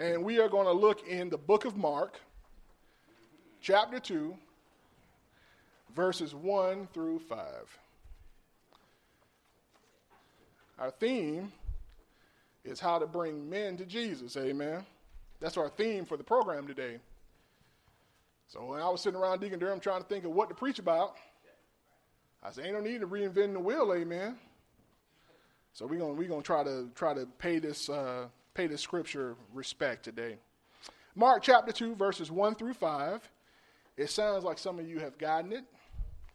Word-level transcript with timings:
and 0.00 0.24
we 0.24 0.40
are 0.40 0.48
going 0.48 0.64
to 0.64 0.72
look 0.72 1.06
in 1.06 1.28
the 1.28 1.36
book 1.36 1.66
of 1.66 1.76
Mark, 1.76 2.18
chapter 3.60 4.00
2, 4.00 4.34
verses 5.94 6.34
1 6.34 6.88
through 6.94 7.18
5. 7.18 7.38
Our 10.78 10.90
theme 10.90 11.52
is 12.64 12.80
how 12.80 12.98
to 12.98 13.06
bring 13.06 13.50
men 13.50 13.76
to 13.76 13.84
Jesus. 13.84 14.38
Amen. 14.38 14.86
That's 15.38 15.58
our 15.58 15.68
theme 15.68 16.06
for 16.06 16.16
the 16.16 16.24
program 16.24 16.66
today. 16.66 16.98
So 18.48 18.64
when 18.64 18.80
I 18.80 18.88
was 18.88 19.02
sitting 19.02 19.20
around 19.20 19.42
Deacon 19.42 19.58
Durham 19.58 19.80
trying 19.80 20.00
to 20.00 20.08
think 20.08 20.24
of 20.24 20.30
what 20.30 20.48
to 20.48 20.54
preach 20.54 20.78
about, 20.78 21.16
I 22.42 22.50
said, 22.50 22.64
"Ain't 22.64 22.74
no 22.74 22.80
need 22.80 23.02
to 23.02 23.06
reinvent 23.06 23.52
the 23.52 23.60
wheel, 23.60 23.92
amen." 23.94 24.38
So 25.74 25.86
we're 25.86 25.98
gonna 25.98 26.14
we're 26.14 26.28
gonna 26.28 26.42
try 26.42 26.64
to 26.64 26.90
try 26.94 27.14
to 27.14 27.26
pay 27.38 27.58
this 27.58 27.88
uh, 27.88 28.28
pay 28.54 28.66
the 28.66 28.78
scripture 28.78 29.36
respect 29.52 30.04
today. 30.04 30.36
Mark 31.14 31.42
chapter 31.42 31.72
two, 31.72 31.94
verses 31.94 32.30
one 32.30 32.54
through 32.54 32.74
five. 32.74 33.20
It 33.96 34.10
sounds 34.10 34.44
like 34.44 34.58
some 34.58 34.78
of 34.78 34.88
you 34.88 34.98
have 35.00 35.18
gotten 35.18 35.52
it, 35.52 35.64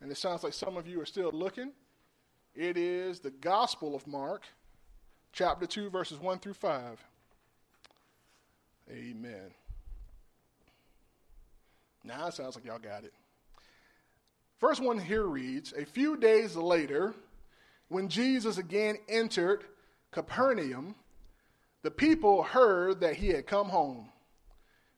and 0.02 0.12
it 0.12 0.18
sounds 0.18 0.44
like 0.44 0.54
some 0.54 0.78
of 0.78 0.88
you 0.88 1.02
are 1.02 1.06
still 1.06 1.32
looking. 1.32 1.72
It 2.54 2.78
is 2.78 3.20
the 3.20 3.32
Gospel 3.32 3.96
of 3.96 4.06
Mark, 4.08 4.44
chapter 5.34 5.66
2, 5.66 5.90
verses 5.90 6.20
1 6.20 6.40
through 6.40 6.54
5. 6.54 7.04
Amen. 8.92 9.52
Now 12.04 12.28
it 12.28 12.36
sounds 12.36 12.56
like 12.56 12.66
y'all 12.66 12.80
got 12.80 13.04
it. 13.04 13.14
First 14.60 14.82
one 14.82 15.00
here 15.00 15.26
reads 15.26 15.74
A 15.74 15.86
few 15.86 16.18
days 16.18 16.56
later, 16.56 17.14
when 17.90 18.08
Jesus 18.08 18.58
again 18.58 18.98
entered 19.10 19.64
Capernaum, 20.12 20.96
the 21.86 21.92
people 21.92 22.42
heard 22.42 23.02
that 23.02 23.16
he 23.16 23.28
had 23.28 23.46
come 23.46 23.70
home. 23.70 24.10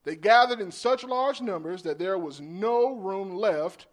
They 0.06 0.16
gathered 0.16 0.62
in 0.62 0.72
such 0.72 1.04
large 1.04 1.42
numbers 1.42 1.84
that 1.84 2.00
there 2.00 2.18
was 2.18 2.40
no 2.40 2.96
room 2.96 3.36
left, 3.36 3.88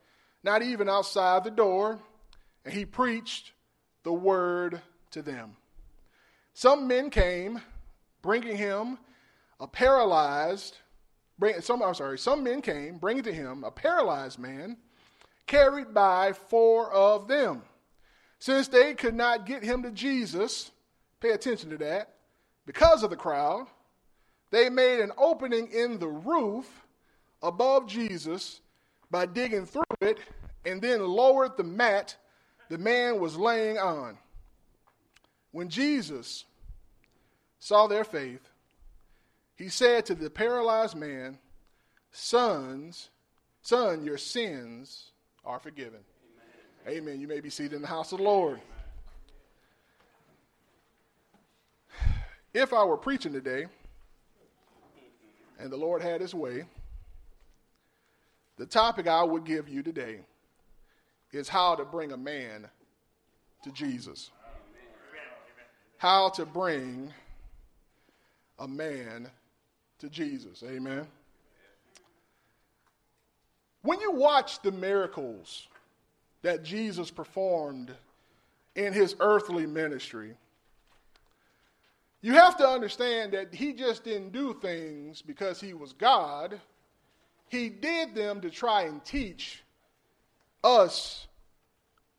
not 0.45 0.63
even 0.63 0.89
outside 0.89 1.43
the 1.43 1.51
door, 1.51 1.99
and 2.65 2.73
he 2.73 2.85
preached 2.85 3.51
the 4.05 4.13
word 4.13 4.81
to 5.11 5.23
them. 5.23 5.57
Some 6.53 6.87
men 6.87 7.11
came, 7.11 7.61
bringing 8.23 8.57
him 8.57 8.99
a 9.59 9.67
paralyzed, 9.67 10.79
bring, 11.37 11.61
some, 11.63 11.83
I'm 11.83 11.95
sorry, 11.95 12.17
some 12.17 12.45
men 12.45 12.63
came, 12.63 12.99
bringing 12.99 13.25
to 13.25 13.33
him 13.33 13.65
a 13.65 13.73
paralyzed 13.73 14.39
man, 14.39 14.77
carried 15.49 15.93
by 15.93 16.33
four 16.33 16.93
of 16.93 17.27
them. 17.27 17.63
Since 18.39 18.69
they 18.69 18.95
could 18.95 19.15
not 19.15 19.47
get 19.47 19.65
him 19.65 19.83
to 19.83 19.91
Jesus, 19.91 20.71
pay 21.19 21.31
attention 21.31 21.71
to 21.71 21.79
that, 21.79 22.14
because 22.67 23.03
of 23.03 23.11
the 23.11 23.17
crowd, 23.17 23.67
they 24.51 24.71
made 24.71 25.01
an 25.01 25.13
opening 25.19 25.69
in 25.73 25.99
the 25.99 26.09
roof 26.09 26.67
above 27.43 27.87
Jesus 27.87 28.61
by 29.11 29.27
digging 29.27 29.67
through 29.67 29.83
it 30.01 30.19
and 30.65 30.81
then 30.81 31.05
lowered 31.05 31.57
the 31.57 31.65
mat 31.65 32.17
the 32.69 32.79
man 32.79 33.21
was 33.21 33.37
laying 33.37 33.79
on. 33.79 34.17
When 35.51 35.69
Jesus 35.69 36.45
saw 37.59 37.87
their 37.87 38.05
faith, 38.05 38.41
he 39.57 39.69
said 39.69 40.07
to 40.07 40.15
the 40.15 40.31
paralyzed 40.31 40.97
man, 40.97 41.39
Sons, 42.11 43.11
son, 43.63 44.05
your 44.05 44.19
sins 44.19 45.13
are 45.45 45.59
forgiven. 45.59 46.01
Amen. 46.87 46.99
Amen. 46.99 47.21
You 47.21 47.29
may 47.29 47.41
be 47.41 47.51
seated 47.51 47.75
in 47.75 47.83
the 47.83 47.89
house 47.89 48.13
of 48.13 48.19
the 48.19 48.25
Lord. 48.25 48.61
If 52.55 52.73
I 52.73 52.85
were 52.85 52.97
preaching 52.97 53.33
today 53.33 53.67
and 55.59 55.73
the 55.73 55.77
Lord 55.77 56.01
had 56.01 56.21
his 56.21 56.33
way, 56.33 56.65
the 58.57 58.67
topic 58.67 59.09
I 59.09 59.25
would 59.25 59.45
give 59.45 59.69
you 59.69 59.83
today 59.83 60.21
is 61.33 61.49
how 61.49 61.75
to 61.75 61.85
bring 61.85 62.13
a 62.13 62.17
man 62.17 62.69
to 63.65 63.73
Jesus. 63.73 64.31
How 65.99 66.29
to 66.31 66.47
bring 66.47 67.13
a 68.61 68.69
man 68.69 69.29
to 69.99 70.09
Jesus. 70.09 70.63
Amen. 70.65 71.09
When 73.83 74.01
you 74.01 74.13
watch 74.13 74.63
the 74.63 74.71
miracles 74.71 75.67
that 76.43 76.63
Jesus 76.63 77.11
performed 77.11 77.93
in 78.77 78.93
his 78.93 79.17
earthly 79.19 79.67
ministry, 79.67 80.37
you 82.25 82.33
have 82.33 82.57
to 82.57 82.67
understand 82.67 83.33
that 83.33 83.53
he 83.53 83.75
just 83.75 84.03
didn't 84.03 84.33
do 84.33 84.55
things 84.55 85.21
because 85.21 85.61
he 85.61 85.75
was 85.75 85.93
God. 85.93 86.59
He 87.51 87.69
did 87.69 88.15
them 88.15 88.41
to 88.41 88.49
try 88.49 88.85
and 88.85 89.05
teach 89.05 89.63
us 90.65 91.27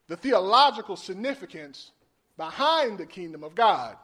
the 0.08 0.16
theological 0.16 0.96
significance 0.96 1.90
behind 2.38 3.00
the 3.00 3.08
kingdom 3.08 3.44
of 3.44 3.56
God. 3.56 3.98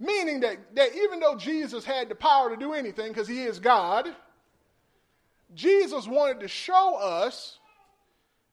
Meaning 0.00 0.40
that, 0.40 0.74
that 0.76 0.96
even 0.96 1.20
though 1.20 1.36
Jesus 1.36 1.84
had 1.84 2.08
the 2.08 2.14
power 2.14 2.48
to 2.48 2.56
do 2.56 2.72
anything 2.72 3.08
because 3.08 3.28
he 3.28 3.42
is 3.42 3.60
God, 3.60 4.08
Jesus 5.54 6.08
wanted 6.08 6.40
to 6.40 6.48
show 6.48 6.96
us 6.96 7.58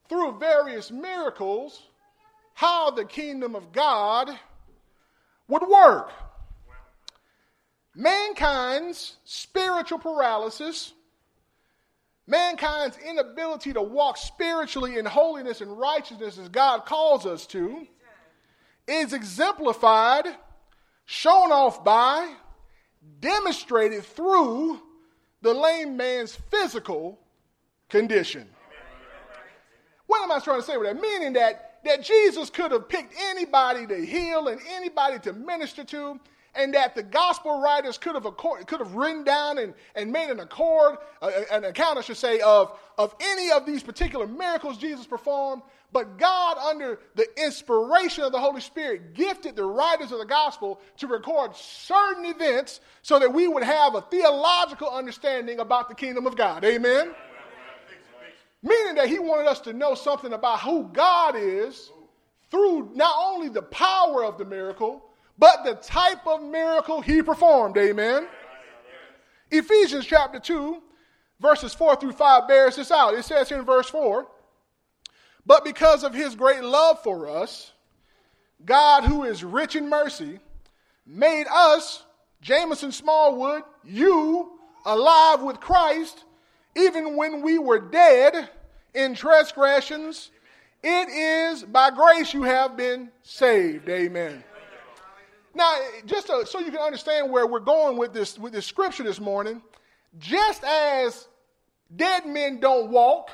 through 0.09 0.39
various 0.39 0.91
miracles 0.91 1.83
how 2.53 2.91
the 2.91 3.05
kingdom 3.05 3.55
of 3.55 3.71
God 3.71 4.37
would 5.47 5.63
work. 5.63 6.11
Mankind's 7.95 9.15
spiritual 9.23 9.99
paralysis 9.99 10.93
Mankind's 12.27 12.97
inability 12.97 13.73
to 13.73 13.81
walk 13.81 14.17
spiritually 14.17 14.97
in 14.97 15.05
holiness 15.05 15.61
and 15.61 15.77
righteousness 15.77 16.37
as 16.37 16.49
God 16.49 16.85
calls 16.85 17.25
us 17.25 17.45
to 17.47 17.85
is 18.87 19.13
exemplified, 19.13 20.25
shown 21.05 21.51
off 21.51 21.83
by, 21.83 22.33
demonstrated 23.19 24.03
through 24.03 24.81
the 25.41 25.53
lame 25.53 25.97
man's 25.97 26.35
physical 26.35 27.19
condition. 27.89 28.49
What 30.07 30.23
am 30.23 30.31
I 30.31 30.39
trying 30.39 30.61
to 30.61 30.65
say 30.65 30.77
with 30.77 30.87
that? 30.87 30.99
Meaning 30.99 31.33
that, 31.33 31.64
that 31.85 32.03
Jesus 32.03 32.49
could 32.49 32.71
have 32.71 32.89
picked 32.89 33.13
anybody 33.17 33.87
to 33.87 34.05
heal 34.05 34.47
and 34.47 34.59
anybody 34.69 35.19
to 35.19 35.33
minister 35.33 35.83
to, 35.85 36.19
and 36.55 36.73
that 36.73 36.95
the 36.95 37.03
gospel 37.03 37.61
writers 37.61 37.97
could 37.97 38.15
have, 38.15 38.25
accord, 38.25 38.65
could 38.67 38.79
have 38.79 38.93
written 38.93 39.23
down 39.23 39.57
and, 39.57 39.73
and 39.95 40.11
made 40.11 40.29
an 40.29 40.39
accord, 40.39 40.97
an 41.21 41.65
account, 41.65 41.97
I 41.97 42.01
should 42.01 42.17
say, 42.17 42.39
of, 42.39 42.77
of 42.97 43.13
any 43.19 43.51
of 43.51 43.65
these 43.65 43.83
particular 43.83 44.25
miracles 44.25 44.77
Jesus 44.77 45.05
performed. 45.05 45.61
But 45.91 46.17
God, 46.17 46.57
under 46.57 46.99
the 47.15 47.27
inspiration 47.37 48.23
of 48.23 48.31
the 48.31 48.39
Holy 48.39 48.61
Spirit, 48.61 49.13
gifted 49.13 49.55
the 49.55 49.63
writers 49.63 50.11
of 50.11 50.19
the 50.19 50.25
gospel 50.25 50.81
to 50.97 51.07
record 51.07 51.55
certain 51.55 52.25
events 52.25 52.81
so 53.01 53.19
that 53.19 53.33
we 53.33 53.47
would 53.47 53.63
have 53.63 53.95
a 53.95 54.01
theological 54.01 54.89
understanding 54.89 55.59
about 55.59 55.87
the 55.87 55.95
kingdom 55.95 56.25
of 56.25 56.35
God. 56.35 56.65
Amen? 56.65 57.13
Meaning 58.65 58.95
that 58.95 59.07
He 59.07 59.19
wanted 59.19 59.47
us 59.47 59.59
to 59.61 59.73
know 59.73 59.93
something 59.93 60.33
about 60.33 60.61
who 60.61 60.89
God 60.91 61.35
is 61.37 61.91
through 62.49 62.91
not 62.95 63.15
only 63.17 63.47
the 63.47 63.61
power 63.61 64.25
of 64.25 64.39
the 64.39 64.45
miracle, 64.45 65.03
but 65.37 65.63
the 65.63 65.75
type 65.75 66.25
of 66.25 66.41
miracle 66.41 66.99
he 66.99 67.21
performed. 67.21 67.77
Amen. 67.77 68.27
Ephesians 69.51 70.05
chapter 70.07 70.39
2, 70.39 70.81
verses 71.39 71.75
4 71.75 71.97
through 71.97 72.13
5 72.13 72.47
bears 72.47 72.77
this 72.77 72.89
out. 72.89 73.13
It 73.13 73.23
says 73.23 73.49
here 73.49 73.59
in 73.59 73.65
verse 73.65 73.87
4 73.89 74.25
But 75.45 75.63
because 75.63 76.03
of 76.03 76.15
his 76.15 76.33
great 76.33 76.63
love 76.63 77.03
for 77.03 77.27
us, 77.27 77.71
God, 78.65 79.03
who 79.03 79.25
is 79.25 79.43
rich 79.43 79.75
in 79.75 79.89
mercy, 79.89 80.39
made 81.05 81.45
us, 81.51 82.03
Jameson 82.41 82.91
Smallwood, 82.91 83.61
you, 83.83 84.53
alive 84.85 85.43
with 85.43 85.59
Christ, 85.59 86.23
even 86.75 87.15
when 87.15 87.41
we 87.41 87.57
were 87.57 87.79
dead 87.79 88.49
in 88.93 89.15
transgressions. 89.15 90.31
It 90.83 91.09
is 91.09 91.63
by 91.63 91.89
grace 91.91 92.33
you 92.33 92.43
have 92.43 92.77
been 92.77 93.11
saved. 93.23 93.89
Amen. 93.89 94.43
Now, 95.55 95.77
just 96.05 96.27
to, 96.27 96.45
so 96.45 96.59
you 96.59 96.69
can 96.69 96.81
understand 96.81 97.31
where 97.31 97.47
we're 97.47 97.59
going 97.59 97.97
with 97.97 98.13
this, 98.13 98.37
with 98.37 98.53
this 98.53 98.65
scripture 98.65 99.03
this 99.03 99.19
morning, 99.19 99.61
just 100.19 100.63
as 100.63 101.27
dead 101.95 102.25
men 102.27 102.59
don't 102.59 102.91
walk, 102.91 103.31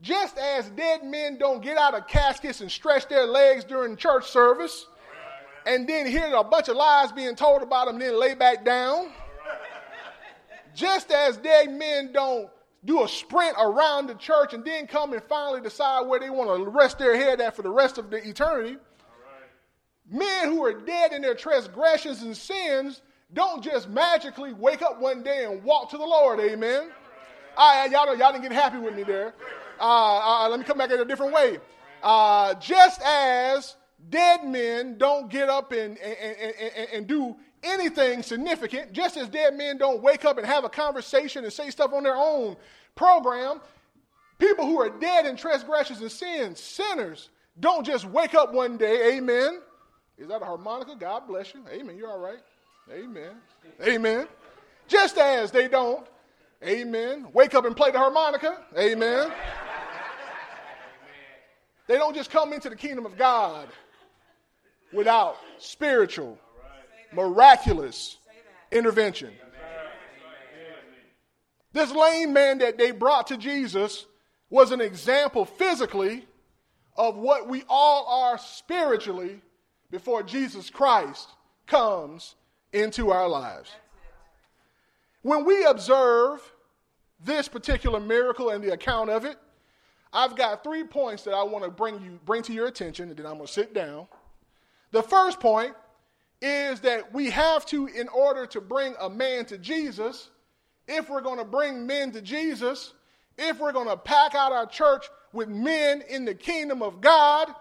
just 0.00 0.36
as 0.38 0.68
dead 0.70 1.04
men 1.04 1.38
don't 1.38 1.62
get 1.62 1.78
out 1.78 1.94
of 1.94 2.06
caskets 2.06 2.60
and 2.60 2.70
stretch 2.70 3.08
their 3.08 3.26
legs 3.26 3.64
during 3.64 3.96
church 3.96 4.28
service, 4.28 4.86
and 5.66 5.88
then 5.88 6.06
hear 6.06 6.32
a 6.34 6.44
bunch 6.44 6.68
of 6.68 6.76
lies 6.76 7.12
being 7.12 7.34
told 7.34 7.62
about 7.62 7.86
them, 7.86 7.98
then 7.98 8.18
lay 8.18 8.34
back 8.34 8.64
down. 8.64 9.10
Just 10.78 11.10
as 11.10 11.36
dead 11.36 11.72
men 11.72 12.12
don't 12.12 12.48
do 12.84 13.02
a 13.02 13.08
sprint 13.08 13.56
around 13.58 14.06
the 14.06 14.14
church 14.14 14.54
and 14.54 14.64
then 14.64 14.86
come 14.86 15.12
and 15.12 15.22
finally 15.24 15.60
decide 15.60 16.06
where 16.06 16.20
they 16.20 16.30
want 16.30 16.48
to 16.48 16.70
rest 16.70 16.98
their 16.98 17.16
head 17.16 17.40
at 17.40 17.56
for 17.56 17.62
the 17.62 17.70
rest 17.70 17.98
of 17.98 18.10
the 18.10 18.18
eternity 18.28 18.76
men 20.10 20.48
who 20.48 20.64
are 20.64 20.72
dead 20.72 21.12
in 21.12 21.22
their 21.22 21.34
transgressions 21.34 22.22
and 22.22 22.36
sins 22.36 23.02
don't 23.34 23.62
just 23.62 23.88
magically 23.88 24.52
wake 24.52 24.82
up 24.82 25.00
one 25.00 25.22
day 25.22 25.44
and 25.44 25.62
walk 25.62 25.90
to 25.90 25.98
the 25.98 26.04
Lord. 26.04 26.40
Amen. 26.40 26.90
All 27.56 27.82
right, 27.82 27.90
y'all, 27.90 28.16
y'all 28.16 28.32
didn't 28.32 28.42
get 28.42 28.52
happy 28.52 28.78
with 28.78 28.94
me 28.94 29.02
there. 29.02 29.34
Uh, 29.80 30.44
uh, 30.44 30.48
let 30.48 30.58
me 30.58 30.64
come 30.64 30.78
back 30.78 30.90
in 30.90 31.00
a 31.00 31.04
different 31.04 31.32
way. 31.32 31.58
Uh, 32.02 32.54
just 32.54 33.02
as 33.02 33.76
dead 34.10 34.44
men 34.44 34.98
don't 34.98 35.28
get 35.28 35.48
up 35.48 35.72
and, 35.72 35.98
and, 35.98 36.36
and, 36.40 36.88
and, 36.92 37.06
do 37.06 37.36
anything 37.62 38.22
significant, 38.22 38.92
just 38.92 39.16
as 39.16 39.28
dead 39.28 39.54
men 39.54 39.78
don't 39.78 40.02
wake 40.02 40.24
up 40.24 40.38
and 40.38 40.46
have 40.46 40.64
a 40.64 40.68
conversation 40.68 41.44
and 41.44 41.52
say 41.52 41.70
stuff 41.70 41.92
on 41.92 42.02
their 42.02 42.16
own 42.16 42.56
program, 42.94 43.60
people 44.38 44.64
who 44.64 44.80
are 44.80 44.90
dead 44.90 45.26
in 45.26 45.36
transgressions 45.36 46.00
and 46.00 46.10
sins, 46.10 46.60
sinners, 46.60 47.30
don't 47.60 47.84
just 47.84 48.04
wake 48.04 48.34
up 48.34 48.52
one 48.52 48.76
day, 48.76 49.16
amen. 49.16 49.60
Is 50.16 50.28
that 50.28 50.42
a 50.42 50.44
harmonica? 50.44 50.96
God 50.98 51.26
bless 51.28 51.54
you. 51.54 51.64
Amen. 51.70 51.96
You're 51.96 52.10
all 52.10 52.18
right. 52.18 52.40
Amen. 52.92 53.36
Amen. 53.86 54.26
Just 54.88 55.18
as 55.18 55.50
they 55.50 55.68
don't, 55.68 56.06
amen, 56.64 57.28
wake 57.32 57.54
up 57.54 57.64
and 57.64 57.76
play 57.76 57.90
the 57.90 57.98
harmonica. 57.98 58.64
Amen. 58.76 59.30
They 61.86 61.96
don't 61.96 62.14
just 62.14 62.30
come 62.30 62.52
into 62.52 62.68
the 62.68 62.76
kingdom 62.76 63.06
of 63.06 63.16
God 63.16 63.68
without 64.92 65.36
spiritual, 65.58 66.38
miraculous 67.12 68.18
intervention. 68.70 69.32
This 71.72 71.92
lame 71.92 72.32
man 72.32 72.58
that 72.58 72.78
they 72.78 72.90
brought 72.90 73.26
to 73.28 73.36
Jesus 73.36 74.06
was 74.50 74.72
an 74.72 74.80
example 74.80 75.44
physically 75.44 76.26
of 76.96 77.16
what 77.16 77.48
we 77.48 77.62
all 77.68 78.06
are 78.06 78.38
spiritually 78.38 79.40
before 79.90 80.22
Jesus 80.22 80.70
Christ 80.70 81.28
comes 81.66 82.34
into 82.72 83.10
our 83.10 83.28
lives. 83.28 83.70
When 85.22 85.44
we 85.44 85.64
observe 85.64 86.40
this 87.22 87.48
particular 87.48 88.00
miracle 88.00 88.50
and 88.50 88.62
the 88.62 88.72
account 88.72 89.10
of 89.10 89.24
it, 89.24 89.38
I've 90.12 90.36
got 90.36 90.64
three 90.64 90.84
points 90.84 91.24
that 91.24 91.34
I 91.34 91.42
want 91.42 91.64
to 91.64 91.70
bring 91.70 92.00
you 92.00 92.18
bring 92.24 92.42
to 92.42 92.52
your 92.52 92.66
attention, 92.66 93.10
and 93.10 93.16
then 93.16 93.26
I'm 93.26 93.34
going 93.34 93.46
to 93.46 93.52
sit 93.52 93.74
down. 93.74 94.06
The 94.90 95.02
first 95.02 95.40
point 95.40 95.74
is 96.40 96.80
that 96.80 97.12
we 97.12 97.30
have 97.30 97.66
to, 97.66 97.86
in 97.86 98.08
order 98.08 98.46
to 98.46 98.60
bring 98.60 98.94
a 99.00 99.10
man 99.10 99.44
to 99.46 99.58
Jesus, 99.58 100.30
if 100.86 101.10
we're 101.10 101.20
going 101.20 101.38
to 101.38 101.44
bring 101.44 101.86
men 101.86 102.12
to 102.12 102.22
Jesus, 102.22 102.92
if 103.36 103.58
we're 103.58 103.72
going 103.72 103.88
to 103.88 103.96
pack 103.96 104.34
out 104.34 104.52
our 104.52 104.66
church 104.66 105.06
with 105.32 105.48
men 105.48 106.02
in 106.08 106.24
the 106.24 106.34
kingdom 106.34 106.82
of 106.82 107.00
God, 107.00 107.52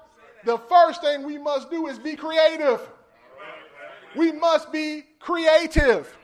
the 0.46 0.58
first 0.58 1.02
thing 1.02 1.24
we 1.24 1.38
must 1.38 1.70
do 1.70 1.88
is 1.88 2.00
be 2.00 2.16
creative. 2.16 2.80
We 4.16 4.32
must 4.32 4.72
be 4.72 5.04
creative. 5.20 6.16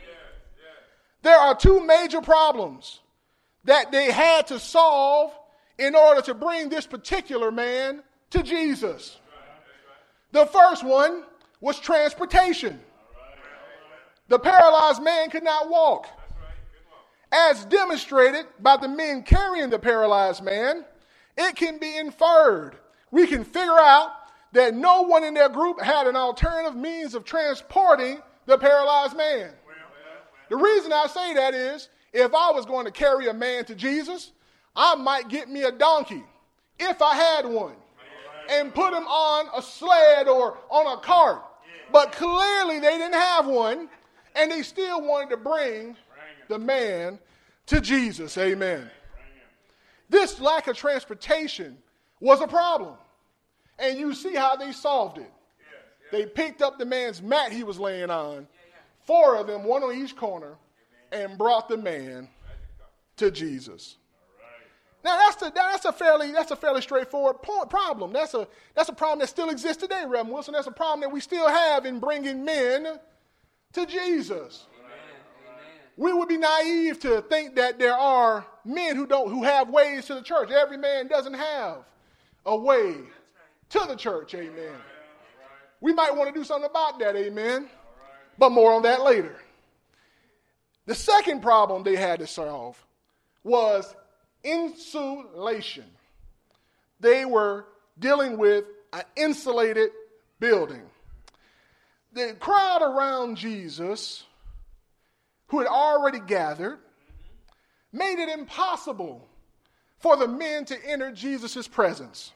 There 1.22 1.38
are 1.38 1.56
two 1.56 1.86
major 1.86 2.22
problems 2.22 3.00
that 3.66 3.92
they 3.92 4.12
had 4.12 4.48
to 4.48 4.60
solve 4.60 5.34
in 5.78 5.96
order 5.96 6.22
to 6.22 6.34
bring 6.34 6.70
this 6.70 6.86
particular 6.86 7.52
man 7.52 8.04
to 8.32 8.44
Jesus. 8.44 9.18
The 10.34 10.48
first 10.48 10.84
one 10.84 11.26
was 11.62 11.80
transportation. 11.80 12.80
The 14.30 14.40
paralyzed 14.40 15.02
man 15.02 15.30
could 15.30 15.44
not 15.44 15.70
walk. 15.70 16.08
As 17.32 17.66
demonstrated 17.66 18.48
by 18.60 18.78
the 18.78 18.88
men 18.88 19.22
carrying 19.22 19.70
the 19.70 19.78
paralyzed 19.78 20.44
man, 20.44 20.86
it 21.38 21.56
can 21.56 21.78
be 21.78 21.98
inferred. 21.98 22.78
We 23.12 23.28
can 23.28 23.44
figure 23.44 23.80
out 23.80 24.10
that 24.54 24.74
no 24.74 25.04
one 25.04 25.24
in 25.24 25.36
their 25.36 25.50
group 25.50 25.80
had 25.80 26.08
an 26.08 26.16
alternative 26.16 26.76
means 26.76 27.14
of 27.14 27.26
transporting 27.26 28.20
the 28.48 28.58
paralyzed 28.58 29.16
man. 29.16 29.52
The 30.50 30.58
reason 30.58 30.92
I 30.92 31.06
say 31.08 31.36
that 31.36 31.54
is 31.54 31.90
if 32.12 32.34
I 32.34 32.52
was 32.52 32.66
going 32.66 32.86
to 32.86 32.92
carry 32.92 33.28
a 33.28 33.34
man 33.34 33.66
to 33.66 33.76
Jesus, 33.76 34.32
I 34.76 34.96
might 34.96 35.30
get 35.30 35.48
me 35.48 35.62
a 35.64 35.72
donkey 35.72 36.24
if 36.80 37.04
I 37.04 37.16
had 37.16 37.46
one 37.46 37.76
and 38.50 38.74
put 38.74 38.94
him 38.94 39.06
on 39.08 39.48
a 39.56 39.62
sled 39.62 40.28
or 40.28 40.58
on 40.70 40.98
a 40.98 41.02
cart. 41.02 41.44
But 41.92 42.12
clearly 42.12 42.80
they 42.80 42.98
didn't 42.98 43.14
have 43.14 43.46
one 43.46 43.90
and 44.36 44.52
they 44.52 44.62
still 44.62 45.02
wanted 45.02 45.30
to 45.30 45.38
bring 45.38 45.96
the 46.48 46.60
man 46.60 47.20
to 47.68 47.82
Jesus. 47.82 48.38
Amen. 48.38 48.90
This 50.10 50.40
lack 50.40 50.68
of 50.68 50.76
transportation 50.76 51.78
was 52.20 52.42
a 52.42 52.48
problem. 52.48 52.96
And 53.80 53.98
you 53.98 54.14
see 54.14 54.36
how 54.36 54.56
they 54.56 54.72
solved 54.72 55.18
it. 55.18 55.32
They 56.12 56.26
picked 56.26 56.62
up 56.62 56.78
the 56.78 56.86
man's 56.86 57.22
mat 57.22 57.52
he 57.52 57.64
was 57.64 57.80
laying 57.80 58.12
on, 58.12 58.48
four 59.02 59.36
of 59.36 59.48
them, 59.48 59.64
one 59.64 59.82
on 59.82 59.96
each 59.96 60.16
corner, 60.16 60.56
and 61.12 61.38
brought 61.38 61.68
the 61.68 61.78
man 61.78 62.30
to 63.18 63.32
Jesus. 63.32 63.98
Now 65.04 65.18
that's 65.18 65.42
a, 65.42 65.52
that's 65.54 65.86
a 65.86 65.92
fairly 65.92 66.32
that's 66.32 66.52
a 66.52 66.56
fairly 66.56 66.82
straightforward 66.82 67.42
point, 67.42 67.70
problem. 67.70 68.14
That's 68.14 68.34
a 68.34 68.48
that's 68.74 68.90
a 68.90 68.94
problem 68.94 69.20
that 69.20 69.28
still 69.28 69.50
exists 69.50 69.82
today, 69.82 70.04
Reverend 70.04 70.30
Wilson. 70.30 70.54
That's 70.54 70.68
a 70.68 70.72
problem 70.72 71.02
that 71.02 71.12
we 71.12 71.20
still 71.20 71.48
have 71.48 71.86
in 71.86 72.00
bringing 72.00 72.46
men 72.46 73.00
to 73.74 73.86
Jesus. 73.86 74.68
Amen. 74.80 74.98
We 75.98 76.14
would 76.14 76.30
be 76.30 76.38
naive 76.38 77.02
to 77.02 77.22
think 77.24 77.56
that 77.56 77.80
there 77.80 77.98
are 77.98 78.46
men 78.64 78.96
who 78.96 79.06
don't 79.06 79.30
who 79.30 79.44
have 79.44 79.70
ways 79.70 80.06
to 80.06 80.16
the 80.16 80.22
church. 80.22 80.52
Every 80.52 80.78
man 80.78 81.08
doesn't 81.08 81.34
have 81.34 81.80
a 82.46 82.56
way 82.56 82.96
to 83.70 83.80
the 83.88 83.96
church. 83.96 84.34
Amen. 84.36 84.76
We 85.82 85.94
might 85.94 86.16
want 86.16 86.34
to 86.34 86.40
do 86.40 86.46
something 86.46 86.70
about 86.70 87.00
that. 87.00 87.18
Amen. 87.18 87.68
But 88.38 88.52
more 88.52 88.72
on 88.72 88.84
that 88.84 89.02
later. 89.02 89.36
The 90.86 90.96
second 90.96 91.42
problem 91.42 91.84
they 91.84 91.96
had 91.96 92.20
to 92.20 92.28
solve 92.28 92.82
was 93.44 93.94
insulation. 94.44 95.86
They 97.00 97.26
were 97.26 97.66
dealing 98.00 98.38
with 98.38 98.66
an 98.92 99.04
insulated 99.16 99.90
building. 100.40 100.84
The 102.14 102.36
crowd 102.40 102.82
around 102.82 103.38
Jesus, 103.38 104.24
who 105.48 105.60
had 105.60 105.68
already 105.68 106.20
gathered, 106.20 106.80
made 107.92 108.20
it 108.20 108.30
impossible 108.30 109.28
for 110.00 110.16
the 110.18 110.28
men 110.28 110.66
to 110.66 110.86
enter 110.86 111.12
Jesus' 111.12 111.68
presence. 111.68 112.32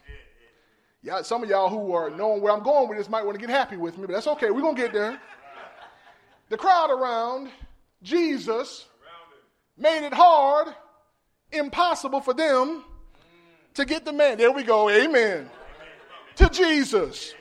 Yeah, 1.04 1.22
some 1.22 1.44
of 1.44 1.50
y'all 1.50 1.70
who 1.70 1.94
are 1.94 2.10
knowing 2.10 2.42
where 2.42 2.52
I'm 2.52 2.64
going 2.64 2.90
with 2.90 2.98
this 2.98 3.10
might 3.10 3.26
want 3.26 3.40
to 3.40 3.46
get 3.46 3.50
happy 3.50 3.78
with 3.78 3.98
me, 3.98 4.08
but 4.08 4.14
that's 4.14 4.28
okay. 4.28 4.50
We're 4.50 4.62
going 4.62 4.76
to 4.76 4.82
get 4.82 4.94
there. 4.94 5.20
The 6.50 6.58
crowd 6.58 6.90
around 6.90 7.50
Jesus 8.02 8.86
made 9.78 10.06
it 10.06 10.14
hard 10.14 10.74
impossible 11.52 12.22
for 12.22 12.34
them 12.34 12.84
to 13.76 13.86
get 13.86 14.06
the 14.06 14.14
man. 14.14 14.38
There 14.38 14.52
we 14.52 14.64
go. 14.64 14.90
Amen. 14.90 15.50
To 16.38 16.50
Jesus. 16.50 17.34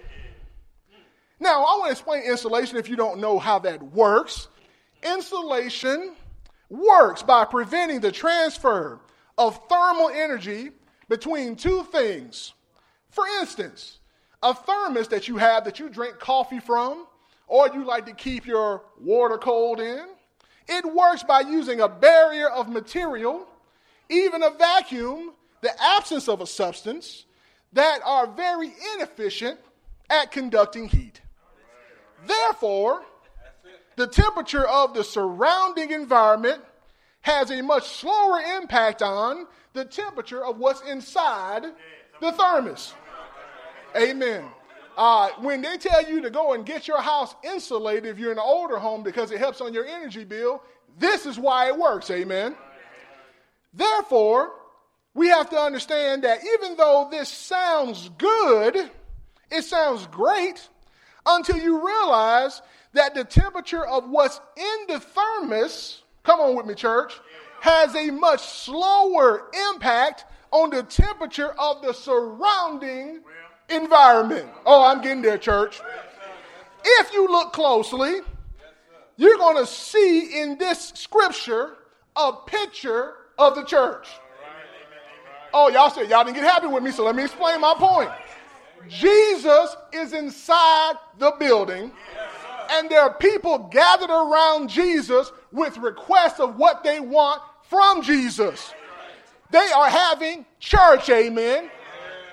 Now, 1.39 1.65
I 1.65 1.79
want 1.79 1.87
to 1.87 1.93
explain 1.93 2.23
insulation 2.23 2.79
if 2.79 2.89
you 2.89 2.97
don't 2.97 3.21
know 3.21 3.39
how 3.39 3.59
that 3.61 3.83
works. 3.83 4.49
Insulation 5.03 6.15
works 6.71 7.23
by 7.23 7.45
preventing 7.45 8.01
the 8.01 8.11
transfer 8.11 9.01
of 9.37 9.61
thermal 9.69 10.09
energy 10.09 10.71
between 11.09 11.57
two 11.57 11.85
things. 11.85 12.55
For 13.11 13.27
instance, 13.41 13.99
a 14.43 14.55
thermos 14.55 15.09
that 15.09 15.29
you 15.29 15.37
have 15.37 15.65
that 15.65 15.79
you 15.79 15.89
drink 15.89 16.19
coffee 16.19 16.61
from, 16.61 17.07
or 17.47 17.69
you 17.69 17.85
like 17.85 18.07
to 18.07 18.13
keep 18.13 18.47
your 18.47 18.83
water 19.01 19.39
cold 19.39 19.81
in, 19.81 20.07
it 20.69 20.95
works 20.95 21.23
by 21.23 21.41
using 21.41 21.81
a 21.81 21.89
barrier 21.89 22.49
of 22.49 22.69
material 22.69 23.47
even 24.09 24.43
a 24.43 24.51
vacuum, 24.51 25.33
the 25.61 25.71
absence 25.83 26.29
of 26.29 26.41
a 26.41 26.47
substance, 26.47 27.25
that 27.73 28.01
are 28.05 28.27
very 28.27 28.73
inefficient 28.95 29.59
at 30.09 30.31
conducting 30.31 30.89
heat. 30.89 31.21
Therefore, 32.27 33.03
the 33.97 34.07
temperature 34.07 34.67
of 34.67 34.95
the 34.95 35.05
surrounding 35.05 35.91
environment 35.91 36.63
has 37.23 37.51
a 37.51 37.63
much 37.63 37.89
slower 37.89 38.41
impact 38.41 39.03
on 39.03 39.47
the 39.73 39.85
temperature 39.85 40.45
of 40.45 40.59
what's 40.59 40.81
inside 40.83 41.65
the 42.21 42.33
thermos. 42.33 42.95
Amen. 43.97 44.45
Uh, 44.97 45.31
when 45.41 45.61
they 45.61 45.77
tell 45.77 46.09
you 46.09 46.23
to 46.23 46.31
go 46.31 46.55
and 46.55 46.65
get 46.65 46.89
your 46.89 47.03
house 47.03 47.35
insulated 47.45 48.07
if 48.07 48.19
you're 48.19 48.33
in 48.33 48.39
an 48.39 48.45
older 48.45 48.79
home 48.79 49.03
because 49.03 49.31
it 49.31 49.39
helps 49.39 49.61
on 49.61 49.75
your 49.75 49.85
energy 49.85 50.25
bill, 50.25 50.63
this 50.99 51.27
is 51.27 51.39
why 51.39 51.67
it 51.67 51.77
works. 51.77 52.11
Amen. 52.11 52.57
Therefore, 53.77 54.53
we 55.15 55.29
have 55.29 55.51
to 55.51 55.57
understand 55.57 56.25
that 56.25 56.41
even 56.55 56.77
though 56.77 57.09
this 57.11 57.29
sounds 57.29 58.09
good, 58.19 58.91
it 59.51 59.63
sounds 59.63 60.07
great 60.09 60.69
until 61.27 61.59
you 61.59 61.87
realize 61.87 62.63
that 62.95 63.15
the 63.15 63.25
temperature 63.25 63.85
of 63.85 64.09
what's 64.09 64.41
in 64.57 64.95
the 64.95 65.01
thermos, 65.01 66.03
come 66.23 66.41
on 66.41 66.57
with 66.57 66.67
me, 66.67 66.75
church, 66.75 67.21
has 67.61 67.95
a 67.95 68.11
much 68.11 68.41
slower 68.41 69.51
impact 69.71 70.25
on 70.51 70.71
the 70.71 70.83
temperature 70.83 71.53
of 71.59 71.83
the 71.83 71.93
surrounding 71.93 73.21
environment. 73.69 74.49
Oh, 74.65 74.85
I'm 74.85 75.03
getting 75.03 75.23
there, 75.23 75.39
church. 75.39 75.81
If 76.83 77.13
you 77.13 77.29
look 77.29 77.53
closely, 77.53 78.21
you're 79.17 79.39
going 79.39 79.57
to 79.57 79.67
see 79.67 80.41
in 80.41 80.57
this 80.57 80.93
scripture 80.95 81.77
a 82.15 82.33
picture 82.33 83.15
of 83.39 83.55
the 83.55 83.65
church. 83.65 84.09
Oh, 85.53 85.69
y'all 85.69 85.91
said 85.91 86.11
y'all 86.11 86.25
didn't 86.25 86.37
get 86.37 86.45
happy 86.45 86.67
with 86.67 86.83
me, 86.83 86.91
so 86.91 87.05
let 87.05 87.17
me 87.17 87.25
explain 87.25 87.61
my 87.61 87.75
point. 87.75 88.11
Jesus 88.89 89.77
is 89.93 90.13
inside 90.13 90.95
the 91.19 91.33
building, 91.39 91.91
and 92.71 92.89
there 92.89 93.01
are 93.01 93.15
people 93.15 93.69
gathered 93.73 94.11
around 94.11 94.69
Jesus 94.69 95.33
with 95.53 95.77
requests 95.79 96.41
of 96.41 96.57
what 96.57 96.85
they 96.85 97.01
want 97.01 97.43
from 97.63 98.03
Jesus. 98.03 98.73
They 99.51 99.71
are 99.75 99.89
having 99.89 100.45
church, 100.61 101.09
amen. 101.09 101.71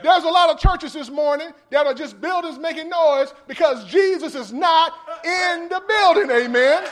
There's 0.04 0.26
a 0.26 0.30
lot 0.30 0.50
of 0.50 0.60
churches 0.60 0.92
this 0.92 1.10
morning 1.10 1.52
that 1.70 1.88
are 1.88 1.94
just 1.94 2.20
buildings 2.20 2.60
making 2.60 2.90
noise 2.90 3.34
because 3.48 3.86
Jesus 3.86 4.36
is 4.36 4.52
not 4.52 4.94
in 5.24 5.70
the 5.70 5.82
building, 5.88 6.30
amen. 6.30 6.84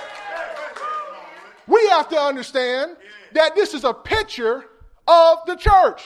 We 1.71 1.87
have 1.87 2.09
to 2.09 2.19
understand 2.19 2.97
that 3.31 3.55
this 3.55 3.73
is 3.73 3.85
a 3.85 3.93
picture 3.93 4.65
of 5.07 5.37
the 5.47 5.55
church. 5.55 6.03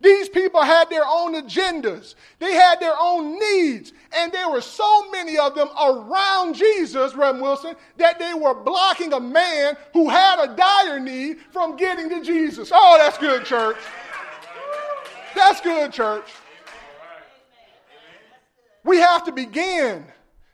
These 0.00 0.28
people 0.28 0.62
had 0.62 0.88
their 0.88 1.04
own 1.04 1.34
agendas. 1.34 2.14
They 2.38 2.54
had 2.54 2.78
their 2.78 2.94
own 2.98 3.38
needs. 3.38 3.92
And 4.12 4.32
there 4.32 4.48
were 4.48 4.60
so 4.60 5.10
many 5.10 5.36
of 5.36 5.56
them 5.56 5.68
around 5.78 6.54
Jesus, 6.54 7.14
Rev 7.14 7.40
Wilson, 7.40 7.74
that 7.96 8.20
they 8.20 8.34
were 8.34 8.54
blocking 8.54 9.12
a 9.12 9.20
man 9.20 9.76
who 9.92 10.08
had 10.08 10.38
a 10.38 10.54
dire 10.54 11.00
need 11.00 11.38
from 11.50 11.76
getting 11.76 12.08
to 12.08 12.22
Jesus. 12.22 12.70
Oh, 12.72 12.96
that's 12.96 13.18
good, 13.18 13.44
church. 13.44 13.78
That's 15.34 15.60
good, 15.60 15.92
church. 15.92 16.30
We 18.84 18.98
have 18.98 19.24
to 19.24 19.32
begin 19.32 20.04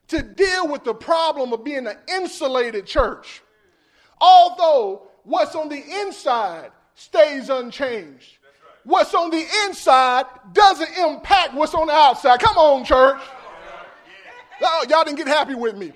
to 0.09 0.23
deal 0.23 0.67
with 0.67 0.83
the 0.83 0.95
problem 0.95 1.53
of 1.53 1.63
being 1.63 1.87
an 1.87 1.99
insulated 2.09 2.87
church. 2.87 3.43
Although 4.21 5.09
what's 5.25 5.55
on 5.55 5.69
the 5.69 5.83
inside 6.03 6.71
stays 6.95 7.51
unchanged 7.51 8.37
what's 8.87 9.13
on 9.15 9.31
the 9.31 9.45
inside 9.65 10.25
doesn't 10.53 10.97
impact 10.97 11.53
what's 11.55 11.75
on 11.75 11.89
the 11.89 11.93
outside. 11.93 12.41
Come 12.41 12.57
on, 12.57 12.85
church. 12.85 13.21
Oh, 14.63 14.87
y'all 14.89 15.05
didn't 15.05 15.19
get 15.19 15.27
happy 15.27 15.55
with 15.55 15.77
me. 15.77 15.93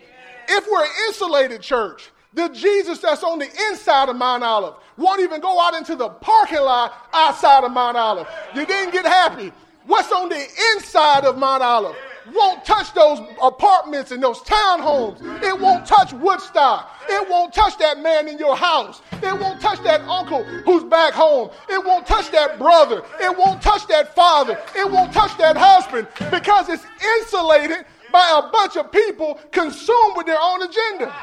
If 0.48 0.66
we're 0.70 0.84
an 0.84 0.90
insulated 1.06 1.62
church, 1.62 2.10
the 2.34 2.48
Jesus 2.48 2.98
that's 2.98 3.22
on 3.22 3.38
the 3.38 3.48
inside 3.68 4.08
of 4.08 4.16
Mount 4.16 4.42
Olive 4.42 4.74
won't 4.96 5.20
even 5.22 5.40
go 5.40 5.60
out 5.60 5.74
into 5.74 5.96
the 5.96 6.08
parking 6.08 6.60
lot 6.60 7.08
outside 7.12 7.64
of 7.64 7.72
Mount 7.72 7.96
Olive. 7.96 8.28
You 8.54 8.66
didn't 8.66 8.92
get 8.92 9.06
happy. 9.06 9.52
What's 9.86 10.12
on 10.12 10.28
the 10.28 10.46
inside 10.74 11.24
of 11.24 11.38
Mount 11.38 11.62
Olive 11.62 11.96
won't 12.34 12.64
touch 12.64 12.92
those 12.94 13.20
apartments 13.42 14.10
and 14.10 14.22
those 14.22 14.40
townhomes. 14.40 15.20
It 15.42 15.58
won't 15.58 15.86
touch 15.86 16.12
Woodstock. 16.12 16.90
It 17.08 17.28
won't 17.28 17.52
touch 17.52 17.78
that 17.78 18.00
man 18.00 18.28
in 18.28 18.38
your 18.38 18.56
house. 18.56 19.02
It 19.22 19.38
won't 19.38 19.60
touch 19.60 19.82
that 19.84 20.00
uncle 20.02 20.44
who's 20.44 20.84
back 20.84 21.12
home. 21.12 21.50
It 21.68 21.84
won't 21.84 22.06
touch 22.06 22.30
that 22.32 22.58
brother. 22.58 23.02
It 23.20 23.36
won't 23.36 23.62
touch 23.62 23.86
that 23.88 24.14
father. 24.14 24.58
It 24.76 24.90
won't 24.90 25.12
touch 25.12 25.36
that 25.38 25.56
husband 25.56 26.08
because 26.30 26.68
it's 26.68 26.84
insulated 27.18 27.84
by 28.12 28.42
a 28.42 28.50
bunch 28.50 28.76
of 28.76 28.90
people 28.90 29.40
consumed 29.52 30.16
with 30.16 30.26
their 30.26 30.40
own 30.40 30.62
agenda. 30.62 31.14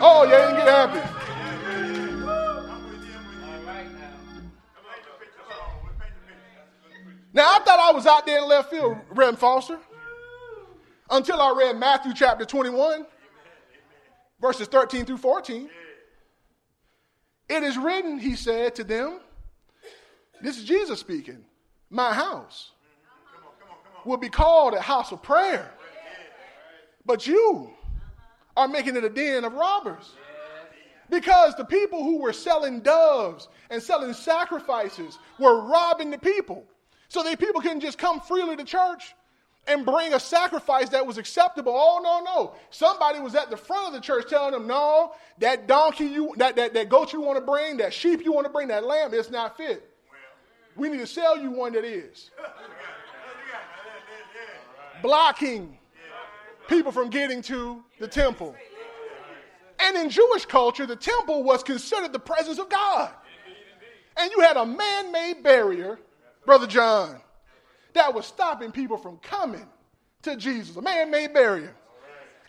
Oh, 0.00 0.24
you 0.24 0.30
get 0.30 0.68
happy. 0.68 1.23
Now, 7.34 7.56
I 7.56 7.58
thought 7.64 7.80
I 7.80 7.90
was 7.90 8.06
out 8.06 8.26
there 8.26 8.38
in 8.38 8.48
left 8.48 8.70
field, 8.70 8.96
Rev 9.10 9.36
Foster, 9.36 9.78
until 11.10 11.40
I 11.40 11.52
read 11.58 11.76
Matthew 11.76 12.14
chapter 12.14 12.44
21, 12.44 13.04
verses 14.40 14.68
13 14.68 15.04
through 15.04 15.18
14. 15.18 15.68
It 17.48 17.62
is 17.64 17.76
written, 17.76 18.20
he 18.20 18.36
said 18.36 18.76
to 18.76 18.84
them, 18.84 19.18
this 20.42 20.56
is 20.58 20.64
Jesus 20.64 21.00
speaking, 21.00 21.44
my 21.90 22.12
house 22.12 22.70
will 24.04 24.16
be 24.16 24.28
called 24.28 24.74
a 24.74 24.80
house 24.80 25.10
of 25.10 25.20
prayer. 25.20 25.72
But 27.04 27.26
you 27.26 27.70
are 28.56 28.68
making 28.68 28.94
it 28.94 29.02
a 29.02 29.10
den 29.10 29.44
of 29.44 29.54
robbers. 29.54 30.12
Because 31.10 31.54
the 31.56 31.64
people 31.64 32.02
who 32.02 32.20
were 32.20 32.32
selling 32.32 32.80
doves 32.80 33.48
and 33.70 33.82
selling 33.82 34.14
sacrifices 34.14 35.18
were 35.38 35.66
robbing 35.66 36.10
the 36.10 36.18
people. 36.18 36.64
So 37.14 37.22
that 37.22 37.38
people 37.38 37.60
couldn't 37.60 37.78
just 37.78 37.96
come 37.96 38.18
freely 38.18 38.56
to 38.56 38.64
church 38.64 39.14
and 39.68 39.86
bring 39.86 40.14
a 40.14 40.18
sacrifice 40.18 40.88
that 40.88 41.06
was 41.06 41.16
acceptable. 41.16 41.72
Oh, 41.72 42.00
no, 42.02 42.24
no. 42.24 42.54
Somebody 42.70 43.20
was 43.20 43.36
at 43.36 43.50
the 43.50 43.56
front 43.56 43.86
of 43.86 43.92
the 43.92 44.00
church 44.00 44.28
telling 44.28 44.50
them, 44.50 44.66
no, 44.66 45.12
that 45.38 45.68
donkey 45.68 46.06
you, 46.06 46.34
that, 46.38 46.56
that, 46.56 46.74
that 46.74 46.88
goat 46.88 47.12
you 47.12 47.20
want 47.20 47.38
to 47.38 47.44
bring, 47.44 47.76
that 47.76 47.94
sheep 47.94 48.24
you 48.24 48.32
want 48.32 48.46
to 48.46 48.52
bring, 48.52 48.66
that 48.66 48.84
lamb, 48.84 49.14
it's 49.14 49.30
not 49.30 49.56
fit. 49.56 49.88
We 50.74 50.88
need 50.88 50.98
to 50.98 51.06
sell 51.06 51.38
you 51.38 51.52
one 51.52 51.74
that 51.74 51.84
is. 51.84 52.32
Blocking 55.00 55.78
people 56.66 56.90
from 56.90 57.10
getting 57.10 57.42
to 57.42 57.84
the 58.00 58.08
temple. 58.08 58.56
And 59.78 59.96
in 59.96 60.10
Jewish 60.10 60.46
culture, 60.46 60.84
the 60.84 60.96
temple 60.96 61.44
was 61.44 61.62
considered 61.62 62.12
the 62.12 62.18
presence 62.18 62.58
of 62.58 62.68
God. 62.68 63.12
And 64.16 64.32
you 64.32 64.40
had 64.40 64.56
a 64.56 64.66
man 64.66 65.12
made 65.12 65.44
barrier 65.44 66.00
Brother 66.46 66.66
John, 66.66 67.20
that 67.94 68.12
was 68.12 68.26
stopping 68.26 68.72
people 68.72 68.96
from 68.96 69.18
coming 69.18 69.66
to 70.22 70.36
Jesus, 70.36 70.76
a 70.76 70.82
man 70.82 71.10
made 71.10 71.32
barrier. 71.32 71.74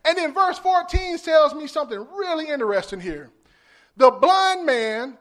And 0.06 0.18
then 0.18 0.34
verse 0.34 0.60
14 0.60 1.18
tells 1.20 1.54
me 1.54 1.68
something 1.68 2.00
really 2.16 2.48
interesting 2.48 3.00
here. 3.00 3.30
The 3.98 4.12
blind 4.12 4.66
man, 4.66 5.18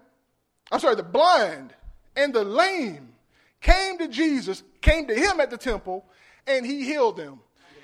I'm 0.71 0.81
sorry, 0.81 0.95
the 0.95 1.03
blind 1.03 1.75
and 2.17 2.35
the 2.35 2.45
lame 2.45 3.15
came 3.61 3.99
to 3.99 4.09
Jesus, 4.09 4.63
came 4.83 5.07
to 5.07 5.15
him 5.15 5.41
at 5.41 5.51
the 5.51 5.57
temple, 5.57 6.05
and 6.47 6.67
he 6.67 6.85
healed 6.85 7.17
them. 7.17 7.41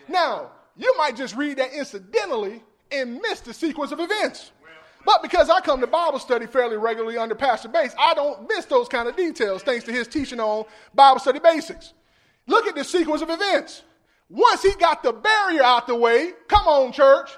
Now, 0.08 0.50
you 0.76 0.94
might 0.98 1.16
just 1.16 1.36
read 1.36 1.56
that 1.58 1.72
incidentally 1.72 2.62
and 2.92 3.20
miss 3.22 3.40
the 3.40 3.54
sequence 3.54 3.92
of 3.92 4.00
events. 4.00 4.52
But 5.04 5.22
because 5.22 5.48
I 5.48 5.60
come 5.60 5.80
to 5.80 5.86
Bible 5.86 6.18
study 6.18 6.46
fairly 6.46 6.76
regularly 6.76 7.16
under 7.16 7.34
Pastor 7.34 7.68
Bates, 7.68 7.94
I 7.98 8.14
don't 8.14 8.48
miss 8.48 8.66
those 8.66 8.88
kind 8.88 9.08
of 9.08 9.16
details 9.16 9.62
thanks 9.62 9.84
to 9.84 9.92
his 9.92 10.06
teaching 10.06 10.40
on 10.40 10.64
Bible 10.94 11.20
study 11.20 11.38
basics. 11.38 11.94
Look 12.46 12.66
at 12.66 12.74
the 12.74 12.84
sequence 12.84 13.22
of 13.22 13.30
events. 13.30 13.82
Once 14.28 14.62
he 14.62 14.72
got 14.76 15.02
the 15.02 15.12
barrier 15.12 15.62
out 15.62 15.86
the 15.86 15.94
way, 15.94 16.32
come 16.48 16.66
on, 16.66 16.92
church, 16.92 17.30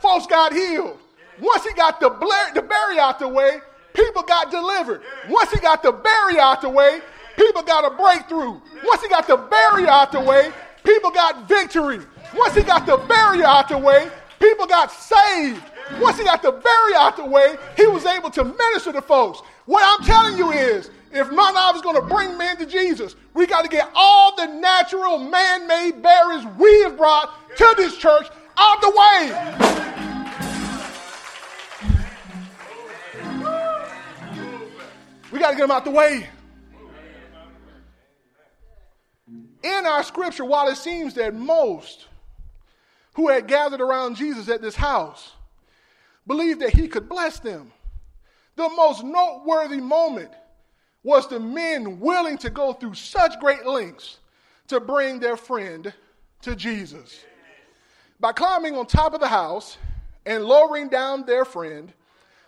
folks 0.00 0.26
got 0.26 0.52
healed. 0.52 0.98
Once 1.40 1.64
he 1.64 1.72
got 1.74 2.00
the, 2.00 2.10
bla- 2.10 2.50
the 2.54 2.62
barrier 2.62 3.00
out 3.00 3.18
the 3.18 3.28
way, 3.28 3.58
people 3.94 4.22
got 4.22 4.50
delivered. 4.50 5.02
Once 5.28 5.50
he 5.50 5.58
got 5.60 5.82
the 5.82 5.92
barrier 5.92 6.40
out 6.40 6.60
the 6.60 6.68
way, 6.68 7.00
people 7.36 7.62
got 7.62 7.90
a 7.90 7.96
breakthrough. 7.96 8.60
Once 8.84 9.02
he 9.02 9.08
got 9.08 9.26
the 9.26 9.36
barrier 9.36 9.88
out 9.88 10.12
the 10.12 10.20
way, 10.20 10.52
people 10.84 11.10
got 11.10 11.48
victory. 11.48 12.00
Once 12.34 12.54
he 12.54 12.62
got 12.62 12.84
the 12.84 12.96
barrier 13.08 13.44
out 13.44 13.68
the 13.68 13.78
way, 13.78 14.10
people 14.38 14.66
got 14.66 14.92
saved. 14.92 15.62
Once 15.98 16.18
he 16.18 16.24
got 16.24 16.42
the 16.42 16.52
barrier 16.52 16.96
out 16.96 17.16
the 17.16 17.24
way, 17.24 17.56
he 17.76 17.86
was 17.86 18.06
able 18.06 18.30
to 18.30 18.44
minister 18.44 18.92
to 18.92 19.02
folks. 19.02 19.40
What 19.66 19.82
I'm 19.84 20.06
telling 20.06 20.36
you 20.36 20.52
is, 20.52 20.90
if 21.12 21.30
Mount 21.32 21.56
Olive 21.56 21.76
is 21.76 21.82
going 21.82 21.96
to 21.96 22.02
bring 22.02 22.38
men 22.38 22.56
to 22.58 22.66
Jesus, 22.66 23.16
we 23.34 23.46
got 23.46 23.62
to 23.62 23.68
get 23.68 23.90
all 23.94 24.36
the 24.36 24.46
natural 24.46 25.18
man 25.18 25.66
made 25.66 26.02
barriers 26.02 26.44
we 26.58 26.82
have 26.82 26.96
brought 26.96 27.34
to 27.56 27.74
this 27.76 27.96
church 27.96 28.28
out 28.56 28.80
the 28.80 28.90
way. 28.90 29.70
We 35.32 35.38
got 35.38 35.50
to 35.50 35.56
get 35.56 35.62
them 35.62 35.70
out 35.70 35.84
the 35.84 35.90
way. 35.90 36.28
In 39.62 39.86
our 39.86 40.02
scripture, 40.02 40.44
while 40.44 40.68
it 40.68 40.76
seems 40.76 41.14
that 41.14 41.34
most 41.34 42.06
who 43.14 43.28
had 43.28 43.46
gathered 43.46 43.80
around 43.80 44.16
Jesus 44.16 44.48
at 44.48 44.62
this 44.62 44.74
house 44.74 45.32
believed 46.26 46.60
that 46.60 46.74
he 46.74 46.88
could 46.88 47.08
bless 47.08 47.38
them. 47.38 47.72
The 48.56 48.68
most 48.68 49.04
noteworthy 49.04 49.80
moment 49.80 50.30
was 51.02 51.28
the 51.28 51.40
men 51.40 52.00
willing 52.00 52.38
to 52.38 52.50
go 52.50 52.72
through 52.72 52.94
such 52.94 53.38
great 53.40 53.64
lengths 53.64 54.18
to 54.68 54.80
bring 54.80 55.18
their 55.18 55.36
friend 55.36 55.92
to 56.42 56.54
Jesus. 56.54 57.24
By 58.18 58.32
climbing 58.32 58.76
on 58.76 58.86
top 58.86 59.14
of 59.14 59.20
the 59.20 59.28
house 59.28 59.78
and 60.26 60.44
lowering 60.44 60.88
down 60.88 61.24
their 61.24 61.44
friend, 61.44 61.92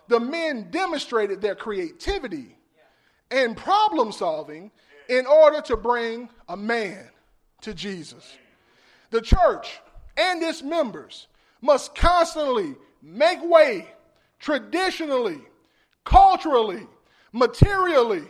the 0.07 0.19
men 0.19 0.67
demonstrated 0.69 1.41
their 1.41 1.55
creativity 1.55 2.55
and 3.31 3.57
problem 3.57 4.11
solving 4.11 4.69
in 5.09 5.25
order 5.25 5.61
to 5.61 5.75
bring 5.75 6.29
a 6.47 6.55
man 6.55 7.09
to 7.61 7.73
Jesus. 7.73 8.37
The 9.09 9.21
church 9.21 9.79
and 10.15 10.43
its 10.43 10.61
members 10.61 11.27
must 11.63 11.95
constantly 11.95 12.75
make 13.01 13.39
way 13.41 13.87
traditionally, 14.39 15.39
culturally, 16.03 16.85
materially, 17.31 18.23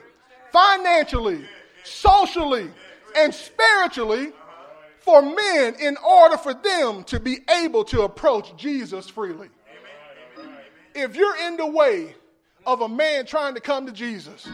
financially, 0.52 1.44
socially, 1.84 2.70
and 3.18 3.34
spiritually 3.34 4.32
for 5.00 5.24
men 5.24 5.75
in 5.82 5.98
order 5.98 6.38
for 6.38 6.54
them 6.54 7.04
to 7.06 7.20
be 7.20 7.40
able 7.50 7.84
to 7.84 8.04
approach 8.04 8.56
Jesus 8.56 9.10
freely. 9.10 9.50
If 10.94 11.16
you're 11.16 11.36
in 11.48 11.58
the 11.58 11.66
way 11.66 12.16
of 12.68 12.82
a 12.82 12.88
man 12.88 13.25
trying 13.25 13.56
to 13.56 13.60
come 13.60 13.88
to 13.88 13.92
Jesus, 13.92 14.48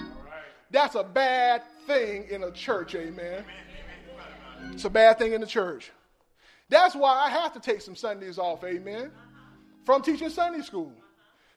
that's 0.71 0.95
a 0.95 1.03
bad 1.03 1.63
thing 1.85 2.27
in 2.29 2.43
a 2.43 2.51
church, 2.51 2.95
amen. 2.95 3.43
It's 4.71 4.85
a 4.85 4.89
bad 4.89 5.19
thing 5.19 5.33
in 5.33 5.41
the 5.41 5.47
church. 5.47 5.91
That's 6.69 6.95
why 6.95 7.11
I 7.11 7.29
have 7.29 7.53
to 7.53 7.59
take 7.59 7.81
some 7.81 7.95
Sundays 7.95 8.37
off, 8.37 8.63
amen, 8.63 9.11
from 9.85 10.01
teaching 10.01 10.29
Sunday 10.29 10.61
school. 10.61 10.93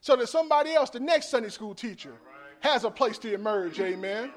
So 0.01 0.15
that 0.17 0.27
somebody 0.27 0.73
else, 0.73 0.89
the 0.89 0.99
next 0.99 1.29
Sunday 1.29 1.49
school 1.49 1.73
teacher, 1.73 2.13
has 2.59 2.83
a 2.83 2.91
place 2.91 3.17
to 3.19 3.33
emerge, 3.33 3.79
amen. 3.79 4.31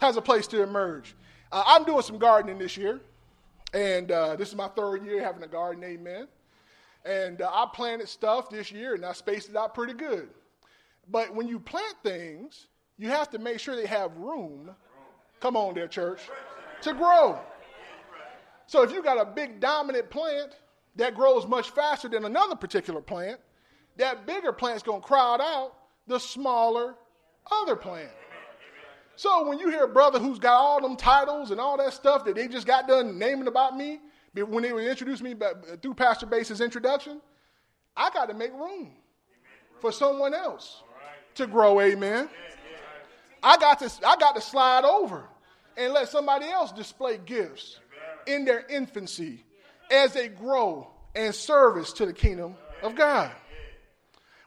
Has 0.00 0.16
a 0.16 0.22
place 0.22 0.46
to 0.48 0.62
emerge. 0.62 1.14
Uh, 1.52 1.62
I'm 1.66 1.84
doing 1.84 2.02
some 2.02 2.18
gardening 2.18 2.58
this 2.58 2.76
year, 2.76 3.00
and 3.72 4.10
uh, 4.10 4.36
this 4.36 4.48
is 4.48 4.56
my 4.56 4.68
third 4.68 5.04
year 5.04 5.22
having 5.22 5.42
a 5.42 5.48
garden, 5.48 5.84
amen. 5.84 6.26
And 7.04 7.42
uh, 7.42 7.50
I 7.52 7.66
planted 7.72 8.08
stuff 8.08 8.50
this 8.50 8.72
year, 8.72 8.94
and 8.94 9.04
I 9.04 9.12
spaced 9.12 9.50
it 9.50 9.56
out 9.56 9.74
pretty 9.74 9.94
good. 9.94 10.28
But 11.10 11.34
when 11.34 11.48
you 11.48 11.58
plant 11.58 11.94
things, 12.02 12.66
you 12.96 13.08
have 13.08 13.30
to 13.30 13.38
make 13.38 13.60
sure 13.60 13.76
they 13.76 13.86
have 13.86 14.16
room. 14.16 14.70
Come 15.40 15.56
on, 15.56 15.74
there, 15.74 15.88
church, 15.88 16.20
to 16.82 16.92
grow. 16.92 17.38
So 18.68 18.82
if 18.82 18.92
you 18.92 19.02
got 19.02 19.18
a 19.18 19.24
big 19.24 19.60
dominant 19.60 20.10
plant 20.10 20.52
that 20.96 21.14
grows 21.14 21.46
much 21.46 21.70
faster 21.70 22.06
than 22.06 22.26
another 22.26 22.54
particular 22.54 23.00
plant, 23.00 23.40
that 23.96 24.26
bigger 24.26 24.52
plant's 24.52 24.82
going 24.82 25.00
to 25.00 25.06
crowd 25.06 25.40
out 25.40 25.72
the 26.06 26.18
smaller 26.20 26.94
other 27.50 27.76
plant. 27.76 28.10
So 29.16 29.48
when 29.48 29.58
you 29.58 29.70
hear 29.70 29.84
a 29.84 29.88
brother 29.88 30.18
who's 30.18 30.38
got 30.38 30.52
all 30.52 30.82
them 30.82 30.96
titles 30.96 31.50
and 31.50 31.58
all 31.58 31.78
that 31.78 31.94
stuff 31.94 32.26
that 32.26 32.34
they 32.34 32.46
just 32.46 32.66
got 32.66 32.86
done 32.86 33.18
naming 33.18 33.48
about 33.48 33.74
me, 33.74 34.00
when 34.34 34.62
they 34.62 34.90
introduced 34.90 35.22
me 35.22 35.34
uh, 35.40 35.76
through 35.80 35.94
Pastor 35.94 36.26
Bates's 36.26 36.60
introduction, 36.60 37.22
I 37.96 38.10
got 38.10 38.26
to 38.26 38.34
make 38.34 38.52
room 38.52 38.90
for 39.80 39.92
someone 39.92 40.34
else 40.34 40.82
to 41.36 41.46
grow. 41.46 41.80
Amen. 41.80 42.28
I 43.42 43.56
got 43.56 43.78
to 43.78 43.90
I 44.06 44.16
got 44.16 44.34
to 44.34 44.42
slide 44.42 44.84
over 44.84 45.24
and 45.78 45.94
let 45.94 46.08
somebody 46.08 46.46
else 46.46 46.70
display 46.70 47.18
gifts 47.24 47.78
in 48.28 48.44
their 48.44 48.64
infancy 48.68 49.44
as 49.90 50.12
they 50.12 50.28
grow 50.28 50.88
and 51.14 51.34
service 51.34 51.92
to 51.94 52.06
the 52.06 52.12
kingdom 52.12 52.54
of 52.82 52.94
God. 52.94 53.32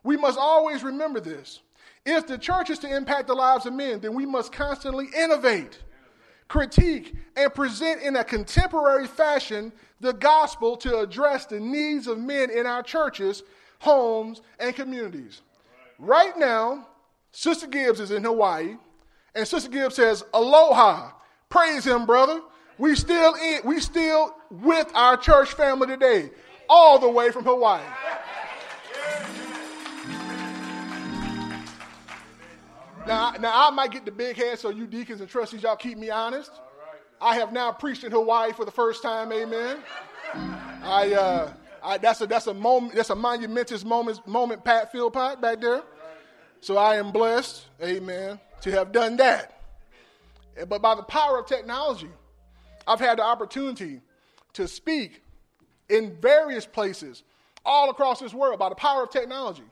We 0.04 0.18
must 0.18 0.38
always 0.38 0.84
remember 0.84 1.20
this. 1.20 1.60
If 2.06 2.26
the 2.28 2.38
church 2.38 2.70
is 2.70 2.80
to 2.80 2.96
impact 2.96 3.28
the 3.28 3.34
lives 3.36 3.66
of 3.66 3.74
men, 3.74 4.00
then 4.00 4.16
we 4.16 4.26
must 4.26 4.52
constantly 4.52 5.08
innovate, 5.16 5.80
critique, 6.48 7.16
and 7.36 7.54
present 7.54 8.02
in 8.02 8.16
a 8.16 8.24
contemporary 8.24 9.08
fashion 9.08 9.72
the 10.00 10.14
gospel 10.14 10.76
to 10.78 11.00
address 11.00 11.46
the 11.46 11.60
needs 11.60 12.08
of 12.08 12.18
men 12.18 12.50
in 12.50 12.66
our 12.66 12.82
churches, 12.82 13.44
homes, 13.80 14.42
and 14.60 14.76
communities. 14.76 15.42
Right 16.00 16.36
now, 16.38 16.88
Sister 17.32 17.68
Gibbs 17.68 18.00
is 18.00 18.12
in 18.12 18.24
Hawaii, 18.24 18.78
and 19.36 19.48
Sister 19.48 19.70
Gibbs 19.70 19.96
says, 19.96 20.24
Aloha. 20.34 21.12
Praise 21.50 21.86
him, 21.86 22.06
brother. 22.06 22.42
We 22.82 22.96
still 22.96 23.36
in, 23.36 23.60
we 23.64 23.80
still 23.80 24.36
with 24.50 24.92
our 24.96 25.16
church 25.16 25.54
family 25.54 25.86
today, 25.86 26.32
all 26.68 26.98
the 26.98 27.08
way 27.08 27.30
from 27.30 27.44
Hawaii. 27.44 27.84
Now, 33.06 33.34
now 33.40 33.68
I 33.68 33.70
might 33.70 33.92
get 33.92 34.06
the 34.06 34.12
big 34.12 34.36
head, 34.36 34.58
so 34.58 34.72
you 34.72 34.88
deacons 34.88 35.22
and 35.22 35.30
trustees, 35.30 35.62
y'all 35.62 35.76
keep 35.76 35.96
me 35.96 36.10
honest. 36.10 36.50
I 37.22 37.36
have 37.36 37.54
now 37.54 37.72
preached 37.72 38.04
in 38.04 38.12
Hawaii 38.12 38.52
for 38.52 38.66
the 38.66 38.72
first 38.72 39.04
time. 39.04 39.32
Amen. 39.32 39.78
I, 40.82 41.14
uh, 41.14 41.54
I 41.84 42.00
that's 42.00 42.22
a 42.22 42.26
that's 42.26 42.48
a 42.48 42.54
moment 42.56 42.96
that's 42.96 43.12
a 43.12 43.16
monumentous 43.16 43.86
moment 43.86 44.26
moment 44.28 44.66
Pat 44.66 44.92
Philpott 44.92 45.40
back 45.40 45.62
there. 45.62 45.84
So 46.62 46.78
I 46.78 46.96
am 46.96 47.12
blessed, 47.12 47.64
Amen, 47.80 48.40
to 48.62 48.72
have 48.72 48.92
done 48.92 49.18
that. 49.18 49.62
But 50.68 50.82
by 50.82 50.96
the 50.96 51.03
power 51.03 51.38
of 51.38 51.46
technology, 51.46 52.10
I've 52.87 53.00
had 53.00 53.20
the 53.20 53.24
opportunity 53.24 54.01
to 54.53 54.67
speak 54.67 55.24
in 55.89 56.17
various 56.22 56.65
places 56.65 57.24
all 57.65 57.89
across 57.89 58.20
this 58.20 58.33
world 58.33 58.59
by 58.59 58.70
the 58.70 58.75
power 58.75 59.03
of 59.03 59.09
technology. 59.09 59.63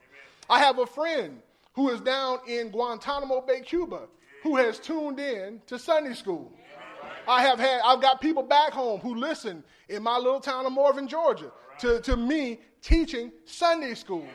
I 0.49 0.59
have 0.59 0.79
a 0.79 0.85
friend 0.85 1.41
who 1.73 1.89
is 1.89 2.01
down 2.01 2.39
in 2.47 2.69
Guantanamo 2.69 3.41
Bay, 3.41 3.61
Cuba, 3.61 4.07
who 4.43 4.55
has 4.57 4.79
tuned 4.79 5.19
in 5.19 5.61
to 5.67 5.79
Sunday 5.79 6.13
school. 6.13 6.51
I 7.27 7.43
have 7.43 7.59
had, 7.59 7.81
I've 7.85 8.01
got 8.01 8.21
people 8.21 8.43
back 8.43 8.71
home 8.71 8.99
who 8.99 9.15
listen 9.15 9.63
in 9.87 10.01
my 10.03 10.17
little 10.17 10.39
town 10.39 10.65
of 10.65 10.71
Morven, 10.71 11.07
Georgia, 11.07 11.51
to, 11.79 12.01
to 12.01 12.17
me 12.17 12.59
teaching 12.81 13.31
Sunday 13.45 13.93
school. 13.93 14.27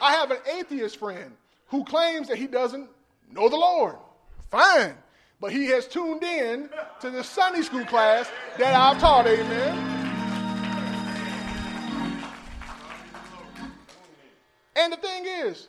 I 0.00 0.12
have 0.12 0.30
an 0.30 0.38
atheist 0.58 0.96
friend 0.98 1.32
who 1.66 1.84
claims 1.84 2.28
that 2.28 2.38
he 2.38 2.46
doesn't 2.46 2.88
know 3.30 3.48
the 3.48 3.56
Lord. 3.56 3.96
Fine. 4.50 4.96
But 5.40 5.52
he 5.52 5.66
has 5.66 5.86
tuned 5.86 6.24
in 6.24 6.68
to 7.00 7.10
the 7.10 7.22
Sunday 7.22 7.62
school 7.62 7.84
class 7.84 8.30
that 8.58 8.74
I've 8.74 9.00
taught, 9.00 9.26
amen. 9.26 9.98
And 14.74 14.92
the 14.92 14.96
thing 14.96 15.24
is, 15.26 15.68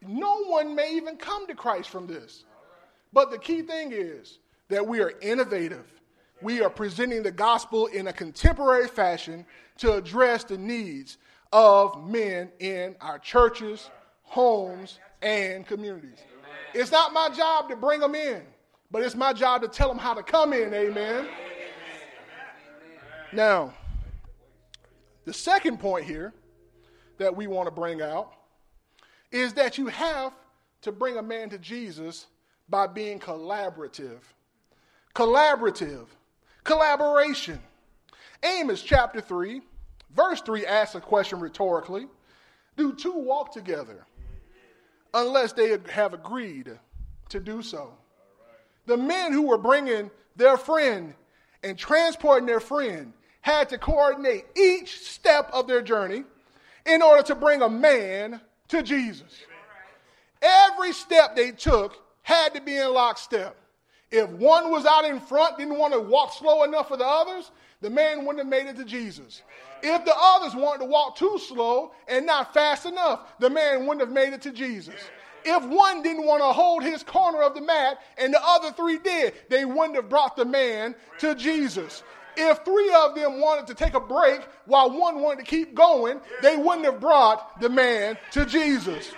no 0.00 0.44
one 0.44 0.74
may 0.74 0.94
even 0.94 1.16
come 1.16 1.46
to 1.46 1.54
Christ 1.54 1.88
from 1.88 2.06
this. 2.06 2.44
But 3.12 3.30
the 3.30 3.38
key 3.38 3.62
thing 3.62 3.92
is 3.92 4.38
that 4.68 4.86
we 4.86 5.00
are 5.00 5.12
innovative. 5.22 5.86
We 6.42 6.62
are 6.62 6.70
presenting 6.70 7.22
the 7.22 7.30
gospel 7.30 7.86
in 7.86 8.08
a 8.08 8.12
contemporary 8.12 8.88
fashion 8.88 9.46
to 9.78 9.94
address 9.94 10.44
the 10.44 10.58
needs 10.58 11.18
of 11.52 12.08
men 12.08 12.50
in 12.58 12.96
our 13.00 13.18
churches, 13.18 13.88
homes, 14.22 14.98
and 15.22 15.66
communities. 15.66 16.18
It's 16.74 16.90
not 16.90 17.12
my 17.12 17.28
job 17.28 17.68
to 17.70 17.76
bring 17.76 18.00
them 18.00 18.14
in, 18.14 18.42
but 18.94 19.02
it's 19.02 19.16
my 19.16 19.32
job 19.32 19.60
to 19.60 19.66
tell 19.66 19.88
them 19.88 19.98
how 19.98 20.14
to 20.14 20.22
come 20.22 20.52
in. 20.52 20.72
Amen. 20.72 21.26
Now, 23.32 23.74
the 25.24 25.32
second 25.32 25.80
point 25.80 26.04
here 26.04 26.32
that 27.18 27.34
we 27.34 27.48
want 27.48 27.66
to 27.66 27.72
bring 27.72 28.00
out 28.00 28.34
is 29.32 29.52
that 29.54 29.78
you 29.78 29.88
have 29.88 30.32
to 30.82 30.92
bring 30.92 31.16
a 31.16 31.22
man 31.24 31.50
to 31.50 31.58
Jesus 31.58 32.28
by 32.68 32.86
being 32.86 33.18
collaborative. 33.18 34.20
Collaborative. 35.12 36.06
Collaboration. 36.62 37.58
Amos 38.44 38.80
chapter 38.80 39.20
3, 39.20 39.60
verse 40.14 40.40
3 40.40 40.66
asks 40.66 40.94
a 40.94 41.00
question 41.00 41.40
rhetorically 41.40 42.06
Do 42.76 42.92
two 42.92 43.18
walk 43.18 43.52
together 43.52 44.06
unless 45.12 45.52
they 45.52 45.76
have 45.88 46.14
agreed 46.14 46.78
to 47.30 47.40
do 47.40 47.60
so? 47.60 47.94
The 48.86 48.96
men 48.96 49.32
who 49.32 49.42
were 49.42 49.58
bringing 49.58 50.10
their 50.36 50.56
friend 50.56 51.14
and 51.62 51.78
transporting 51.78 52.46
their 52.46 52.60
friend 52.60 53.12
had 53.40 53.68
to 53.70 53.78
coordinate 53.78 54.46
each 54.56 55.00
step 55.00 55.50
of 55.52 55.66
their 55.66 55.82
journey 55.82 56.24
in 56.86 57.02
order 57.02 57.22
to 57.22 57.34
bring 57.34 57.62
a 57.62 57.68
man 57.68 58.40
to 58.68 58.82
Jesus. 58.82 59.32
Every 60.42 60.92
step 60.92 61.34
they 61.34 61.50
took 61.52 61.96
had 62.22 62.54
to 62.54 62.60
be 62.60 62.76
in 62.76 62.92
lockstep. 62.92 63.56
If 64.10 64.28
one 64.30 64.70
was 64.70 64.86
out 64.86 65.04
in 65.04 65.20
front, 65.20 65.58
didn't 65.58 65.78
want 65.78 65.92
to 65.92 66.00
walk 66.00 66.34
slow 66.34 66.62
enough 66.64 66.88
for 66.88 66.96
the 66.96 67.06
others, 67.06 67.50
the 67.80 67.90
man 67.90 68.24
wouldn't 68.24 68.38
have 68.38 68.46
made 68.46 68.66
it 68.66 68.76
to 68.76 68.84
Jesus. 68.84 69.42
If 69.82 70.04
the 70.04 70.14
others 70.16 70.54
wanted 70.54 70.84
to 70.84 70.90
walk 70.90 71.16
too 71.16 71.38
slow 71.38 71.92
and 72.08 72.24
not 72.24 72.54
fast 72.54 72.86
enough, 72.86 73.20
the 73.38 73.50
man 73.50 73.86
wouldn't 73.86 74.00
have 74.00 74.12
made 74.12 74.32
it 74.32 74.40
to 74.42 74.52
Jesus. 74.52 74.94
If 75.44 75.64
one 75.64 76.02
didn't 76.02 76.24
want 76.24 76.42
to 76.42 76.52
hold 76.52 76.82
his 76.82 77.02
corner 77.02 77.42
of 77.42 77.54
the 77.54 77.60
mat 77.60 78.00
and 78.16 78.32
the 78.32 78.40
other 78.42 78.72
three 78.72 78.98
did, 78.98 79.34
they 79.48 79.64
wouldn't 79.64 79.96
have 79.96 80.08
brought 80.08 80.36
the 80.36 80.44
man 80.44 80.94
to 81.18 81.34
Jesus. 81.34 82.02
If 82.36 82.64
three 82.64 82.92
of 82.94 83.14
them 83.14 83.40
wanted 83.40 83.66
to 83.68 83.74
take 83.74 83.94
a 83.94 84.00
break 84.00 84.40
while 84.66 84.90
one 84.90 85.20
wanted 85.20 85.44
to 85.44 85.50
keep 85.50 85.74
going, 85.74 86.20
they 86.42 86.56
wouldn't 86.56 86.84
have 86.84 87.00
brought 87.00 87.60
the 87.60 87.68
man 87.68 88.18
to 88.32 88.44
Jesus. 88.46 89.12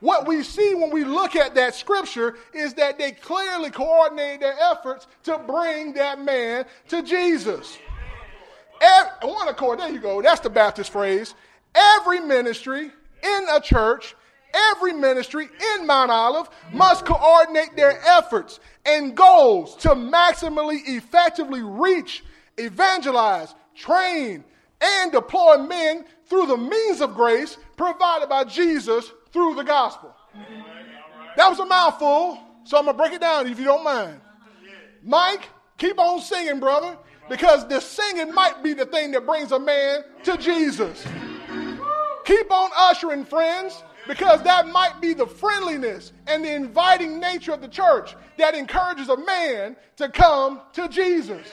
What 0.00 0.26
we 0.26 0.42
see 0.42 0.74
when 0.74 0.90
we 0.90 1.04
look 1.04 1.36
at 1.36 1.54
that 1.54 1.74
scripture 1.74 2.36
is 2.52 2.74
that 2.74 2.98
they 2.98 3.12
clearly 3.12 3.70
coordinated 3.70 4.40
their 4.40 4.56
efforts 4.60 5.06
to 5.24 5.38
bring 5.38 5.92
that 5.94 6.20
man 6.20 6.64
to 6.88 7.02
Jesus. 7.02 7.78
Every, 8.80 9.32
one 9.32 9.46
accord, 9.46 9.78
there 9.78 9.90
you 9.90 10.00
go. 10.00 10.20
That's 10.20 10.40
the 10.40 10.50
Baptist 10.50 10.90
phrase. 10.90 11.34
Every 11.74 12.18
ministry 12.18 12.90
in 13.22 13.46
a 13.52 13.60
church, 13.60 14.16
every 14.54 14.92
ministry 14.92 15.48
in 15.74 15.86
Mount 15.86 16.10
Olive 16.10 16.48
must 16.72 17.04
coordinate 17.04 17.76
their 17.76 18.00
efforts 18.06 18.60
and 18.84 19.16
goals 19.16 19.76
to 19.76 19.90
maximally 19.90 20.80
effectively 20.86 21.62
reach 21.62 22.24
evangelize, 22.58 23.54
train, 23.74 24.44
and 24.80 25.12
deploy 25.12 25.58
men 25.58 26.04
through 26.26 26.46
the 26.46 26.56
means 26.56 27.00
of 27.00 27.14
grace 27.14 27.56
provided 27.76 28.28
by 28.28 28.44
Jesus 28.44 29.12
through 29.32 29.54
the 29.54 29.62
gospel. 29.62 30.14
That 31.36 31.48
was 31.48 31.58
a 31.58 31.66
mouthful, 31.66 32.38
so 32.64 32.78
I'm 32.78 32.84
going 32.84 32.96
to 32.96 33.02
break 33.02 33.12
it 33.12 33.20
down 33.20 33.46
if 33.46 33.58
you 33.58 33.64
don't 33.64 33.84
mind. 33.84 34.20
Mike, 35.02 35.48
keep 35.78 35.98
on 35.98 36.20
singing, 36.20 36.60
brother. 36.60 36.96
Because 37.28 37.66
the 37.68 37.80
singing 37.80 38.34
might 38.34 38.62
be 38.62 38.74
the 38.74 38.84
thing 38.84 39.12
that 39.12 39.24
brings 39.24 39.52
a 39.52 39.58
man 39.58 40.02
to 40.24 40.36
Jesus. 40.36 41.04
Keep 42.24 42.50
on 42.50 42.70
ushering, 42.76 43.24
friends, 43.24 43.82
because 44.08 44.42
that 44.42 44.68
might 44.68 45.00
be 45.00 45.14
the 45.14 45.26
friendliness 45.26 46.12
and 46.26 46.44
the 46.44 46.52
inviting 46.52 47.20
nature 47.20 47.52
of 47.52 47.60
the 47.60 47.68
church 47.68 48.14
that 48.38 48.54
encourages 48.54 49.08
a 49.08 49.16
man 49.16 49.76
to 49.96 50.08
come 50.08 50.60
to 50.72 50.88
Jesus. 50.88 51.46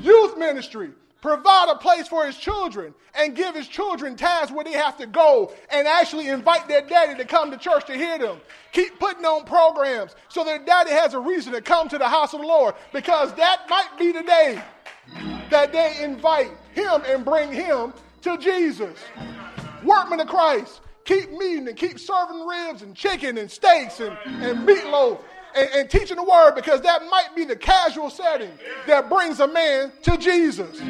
Youth 0.00 0.38
ministry, 0.38 0.90
provide 1.20 1.68
a 1.68 1.76
place 1.76 2.08
for 2.08 2.26
his 2.26 2.36
children 2.36 2.94
and 3.14 3.36
give 3.36 3.54
his 3.54 3.68
children 3.68 4.16
tasks 4.16 4.50
where 4.50 4.64
they 4.64 4.72
have 4.72 4.96
to 4.96 5.06
go 5.06 5.52
and 5.70 5.86
actually 5.86 6.28
invite 6.28 6.66
their 6.68 6.82
daddy 6.82 7.14
to 7.14 7.24
come 7.24 7.50
to 7.50 7.56
church 7.56 7.86
to 7.86 7.94
hear 7.94 8.18
them. 8.18 8.40
Keep 8.72 8.98
putting 8.98 9.24
on 9.24 9.44
programs 9.44 10.14
so 10.28 10.44
their 10.44 10.58
daddy 10.58 10.90
has 10.90 11.14
a 11.14 11.18
reason 11.18 11.52
to 11.52 11.60
come 11.60 11.88
to 11.88 11.98
the 11.98 12.08
house 12.08 12.32
of 12.32 12.40
the 12.40 12.46
Lord 12.46 12.74
because 12.92 13.34
that 13.34 13.66
might 13.68 13.98
be 13.98 14.12
the 14.12 14.22
day 14.22 14.62
that 15.50 15.72
they 15.72 16.02
invite 16.02 16.52
him 16.72 17.02
and 17.06 17.24
bring 17.24 17.52
him 17.52 17.92
to 18.22 18.38
Jesus. 18.38 18.98
Workmen 19.84 20.20
of 20.20 20.28
Christ, 20.28 20.80
keep 21.10 21.32
meeting 21.32 21.66
and 21.66 21.76
keep 21.76 21.98
serving 21.98 22.46
ribs 22.46 22.82
and 22.82 22.94
chicken 22.94 23.36
and 23.36 23.50
steaks 23.50 23.98
and, 23.98 24.16
and 24.26 24.66
meatloaf 24.66 25.20
and, 25.56 25.68
and 25.74 25.90
teaching 25.90 26.16
the 26.16 26.22
word 26.22 26.54
because 26.54 26.80
that 26.82 27.02
might 27.10 27.34
be 27.34 27.44
the 27.44 27.56
casual 27.56 28.08
setting 28.10 28.52
that 28.86 29.08
brings 29.08 29.40
a 29.40 29.48
man 29.48 29.90
to 30.02 30.16
Jesus. 30.16 30.80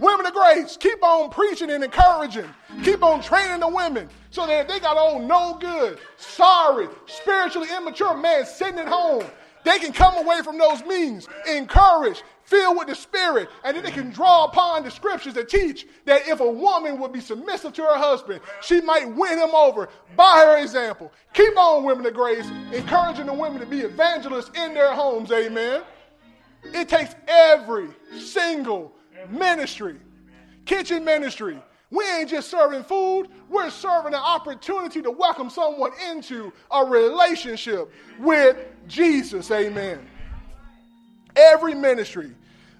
Women 0.00 0.26
of 0.26 0.34
grace, 0.34 0.76
keep 0.76 1.00
on 1.04 1.30
preaching 1.30 1.70
and 1.70 1.84
encouraging. 1.84 2.48
Keep 2.82 3.04
on 3.04 3.22
training 3.22 3.60
the 3.60 3.68
women 3.68 4.08
so 4.30 4.44
that 4.44 4.62
if 4.62 4.68
they 4.68 4.80
got 4.80 4.96
old 4.96 5.22
no 5.22 5.56
good, 5.60 5.98
sorry, 6.16 6.88
spiritually 7.06 7.68
immature 7.76 8.16
man 8.16 8.44
sitting 8.44 8.80
at 8.80 8.88
home, 8.88 9.24
they 9.64 9.78
can 9.78 9.92
come 9.92 10.16
away 10.16 10.42
from 10.42 10.58
those 10.58 10.84
meetings 10.84 11.28
encouraged, 11.48 12.24
filled 12.44 12.76
with 12.76 12.88
the 12.88 12.94
Spirit, 12.94 13.48
and 13.64 13.76
then 13.76 13.84
they 13.84 13.90
can 13.90 14.10
draw 14.10 14.44
upon 14.44 14.84
the 14.84 14.90
scriptures 14.90 15.34
that 15.34 15.48
teach 15.48 15.86
that 16.04 16.28
if 16.28 16.40
a 16.40 16.50
woman 16.50 16.98
would 17.00 17.12
be 17.12 17.20
submissive 17.20 17.72
to 17.74 17.82
her 17.82 17.96
husband, 17.96 18.40
she 18.62 18.80
might 18.80 19.06
win 19.14 19.38
him 19.38 19.54
over 19.54 19.88
by 20.16 20.44
her 20.46 20.58
example. 20.58 21.10
Keep 21.32 21.56
on, 21.56 21.84
women 21.84 22.06
of 22.06 22.14
grace, 22.14 22.46
encouraging 22.72 23.26
the 23.26 23.34
women 23.34 23.60
to 23.60 23.66
be 23.66 23.80
evangelists 23.80 24.50
in 24.56 24.74
their 24.74 24.92
homes. 24.94 25.30
Amen. 25.32 25.82
It 26.72 26.88
takes 26.88 27.14
every 27.26 27.88
single 28.18 28.92
ministry, 29.30 29.96
kitchen 30.64 31.04
ministry. 31.04 31.60
We 31.90 32.04
ain't 32.10 32.30
just 32.30 32.50
serving 32.50 32.84
food, 32.84 33.28
we're 33.48 33.70
serving 33.70 34.14
an 34.14 34.20
opportunity 34.20 35.00
to 35.02 35.10
welcome 35.10 35.48
someone 35.48 35.92
into 36.10 36.52
a 36.70 36.84
relationship 36.84 37.90
with 38.18 38.56
Jesus. 38.88 39.50
Amen. 39.50 40.08
Every 41.36 41.74
ministry 41.74 42.32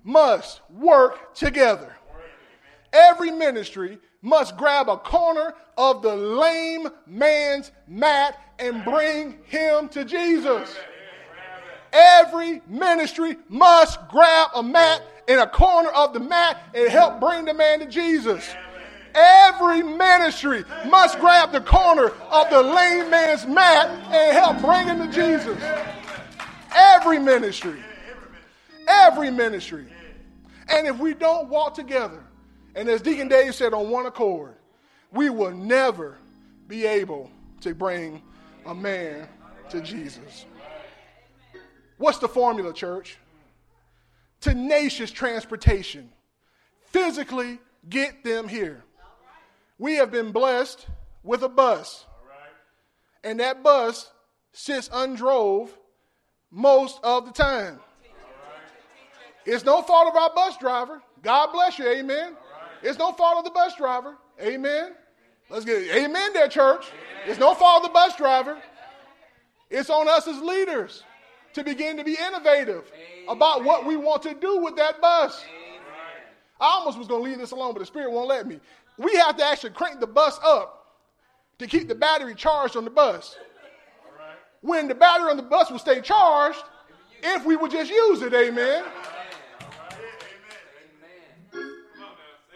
must 0.04 0.60
work 0.70 1.34
together. 1.34 1.94
Every 2.92 3.30
ministry 3.30 3.98
must 4.22 4.56
grab 4.56 4.88
a 4.88 4.96
corner 4.96 5.54
of 5.76 6.02
the 6.02 6.14
lame 6.14 6.88
man's 7.06 7.72
mat 7.88 8.38
and 8.58 8.84
bring 8.84 9.38
him 9.44 9.88
to 9.90 10.04
Jesus. 10.04 10.74
Every 11.92 12.62
ministry 12.66 13.36
must 13.48 13.98
grab 14.08 14.50
a 14.54 14.62
mat 14.62 15.02
in 15.28 15.38
a 15.38 15.46
corner 15.46 15.90
of 15.90 16.12
the 16.12 16.20
mat 16.20 16.58
and 16.74 16.88
help 16.88 17.20
bring 17.20 17.44
the 17.44 17.54
man 17.54 17.80
to 17.80 17.86
Jesus. 17.86 18.48
Every 19.14 19.82
ministry 19.82 20.64
must 20.88 21.18
grab 21.20 21.52
the 21.52 21.60
corner 21.60 22.08
of 22.30 22.50
the 22.50 22.62
lame 22.62 23.10
man's 23.10 23.46
mat 23.46 23.88
and 24.12 24.36
help 24.36 24.60
bring 24.60 24.88
him 24.88 25.06
to 25.06 25.12
Jesus. 25.12 25.62
Every 26.74 27.18
ministry. 27.18 27.82
Every 28.88 29.30
ministry. 29.30 29.86
And 30.68 30.86
if 30.86 30.98
we 30.98 31.14
don't 31.14 31.48
walk 31.48 31.74
together, 31.74 32.22
and 32.74 32.88
as 32.88 33.02
Deacon 33.02 33.28
Dave 33.28 33.54
said, 33.54 33.74
on 33.74 33.90
one 33.90 34.06
accord, 34.06 34.54
we 35.12 35.30
will 35.30 35.52
never 35.52 36.18
be 36.66 36.86
able 36.86 37.30
to 37.60 37.74
bring 37.74 38.22
a 38.66 38.74
man 38.74 39.28
to 39.70 39.80
Jesus. 39.80 40.46
What's 41.98 42.18
the 42.18 42.28
formula, 42.28 42.72
church? 42.72 43.18
Tenacious 44.40 45.10
transportation. 45.10 46.10
Physically 46.86 47.60
get 47.88 48.24
them 48.24 48.48
here. 48.48 48.82
We 49.78 49.94
have 49.94 50.10
been 50.10 50.32
blessed 50.32 50.86
with 51.22 51.42
a 51.42 51.48
bus. 51.48 52.06
And 53.22 53.40
that 53.40 53.62
bus 53.62 54.10
sits 54.52 54.90
undrove 54.92 55.76
most 56.50 57.00
of 57.02 57.26
the 57.26 57.32
time. 57.32 57.80
It's 59.46 59.64
no 59.64 59.82
fault 59.82 60.08
of 60.08 60.16
our 60.16 60.34
bus 60.34 60.56
driver. 60.58 61.02
God 61.22 61.52
bless 61.52 61.78
you, 61.78 61.88
amen. 61.88 62.34
It's 62.82 62.98
no 62.98 63.12
fault 63.12 63.38
of 63.38 63.44
the 63.44 63.50
bus 63.50 63.76
driver, 63.76 64.16
amen. 64.40 64.92
Let's 65.50 65.64
get 65.64 65.82
it. 65.82 66.04
amen 66.04 66.32
there, 66.32 66.48
church. 66.48 66.86
It's 67.26 67.38
no 67.38 67.54
fault 67.54 67.84
of 67.84 67.90
the 67.90 67.92
bus 67.92 68.16
driver. 68.16 68.60
It's 69.70 69.90
on 69.90 70.08
us 70.08 70.26
as 70.26 70.40
leaders 70.40 71.02
to 71.54 71.64
begin 71.64 71.96
to 71.96 72.04
be 72.04 72.16
innovative 72.16 72.90
about 73.28 73.64
what 73.64 73.86
we 73.86 73.96
want 73.96 74.22
to 74.22 74.34
do 74.34 74.58
with 74.58 74.76
that 74.76 75.00
bus. 75.00 75.44
I 76.60 76.66
almost 76.66 76.98
was 76.98 77.08
going 77.08 77.24
to 77.24 77.30
leave 77.30 77.38
this 77.38 77.50
alone, 77.50 77.72
but 77.72 77.80
the 77.80 77.86
Spirit 77.86 78.10
won't 78.10 78.28
let 78.28 78.46
me. 78.46 78.60
We 78.98 79.14
have 79.16 79.36
to 79.36 79.44
actually 79.44 79.70
crank 79.70 80.00
the 80.00 80.06
bus 80.06 80.38
up 80.44 80.94
to 81.58 81.66
keep 81.66 81.88
the 81.88 81.94
battery 81.94 82.34
charged 82.34 82.76
on 82.76 82.84
the 82.84 82.90
bus. 82.90 83.36
When 84.60 84.88
the 84.88 84.94
battery 84.94 85.30
on 85.30 85.36
the 85.36 85.42
bus 85.42 85.70
will 85.70 85.78
stay 85.78 86.00
charged, 86.00 86.62
if 87.22 87.44
we 87.44 87.56
would 87.56 87.70
just 87.70 87.90
use 87.90 88.22
it, 88.22 88.32
amen. 88.32 88.84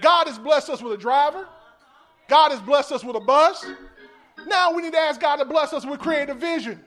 God 0.00 0.26
has 0.26 0.38
blessed 0.38 0.70
us 0.70 0.82
with 0.82 0.92
a 0.92 0.96
driver. 0.96 1.46
God 2.28 2.50
has 2.50 2.60
blessed 2.60 2.92
us 2.92 3.04
with 3.04 3.16
a 3.16 3.20
bus. 3.20 3.64
Now 4.46 4.72
we 4.72 4.82
need 4.82 4.92
to 4.92 4.98
ask 4.98 5.20
God 5.20 5.36
to 5.36 5.44
bless 5.44 5.72
us 5.72 5.84
with 5.84 5.98
creative 6.00 6.36
vision 6.36 6.80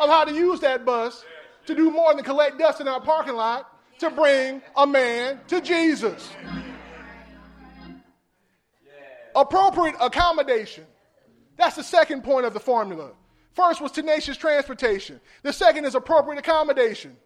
of 0.00 0.08
how 0.10 0.24
to 0.24 0.32
use 0.32 0.60
that 0.60 0.84
bus 0.84 1.24
to 1.66 1.74
do 1.74 1.90
more 1.90 2.14
than 2.14 2.24
collect 2.24 2.58
dust 2.58 2.80
in 2.80 2.88
our 2.88 3.00
parking 3.00 3.34
lot 3.34 3.68
to 4.00 4.10
bring 4.10 4.60
a 4.76 4.86
man 4.86 5.40
to 5.48 5.60
Jesus. 5.60 6.30
Appropriate 9.34 9.94
accommodation. 10.00 10.84
That's 11.56 11.76
the 11.76 11.84
second 11.84 12.24
point 12.24 12.44
of 12.44 12.52
the 12.52 12.60
formula. 12.60 13.12
First 13.54 13.80
was 13.80 13.92
tenacious 13.92 14.36
transportation. 14.36 15.20
The 15.42 15.52
second 15.52 15.84
is 15.84 15.94
appropriate 15.94 16.38
accommodation. 16.38 17.16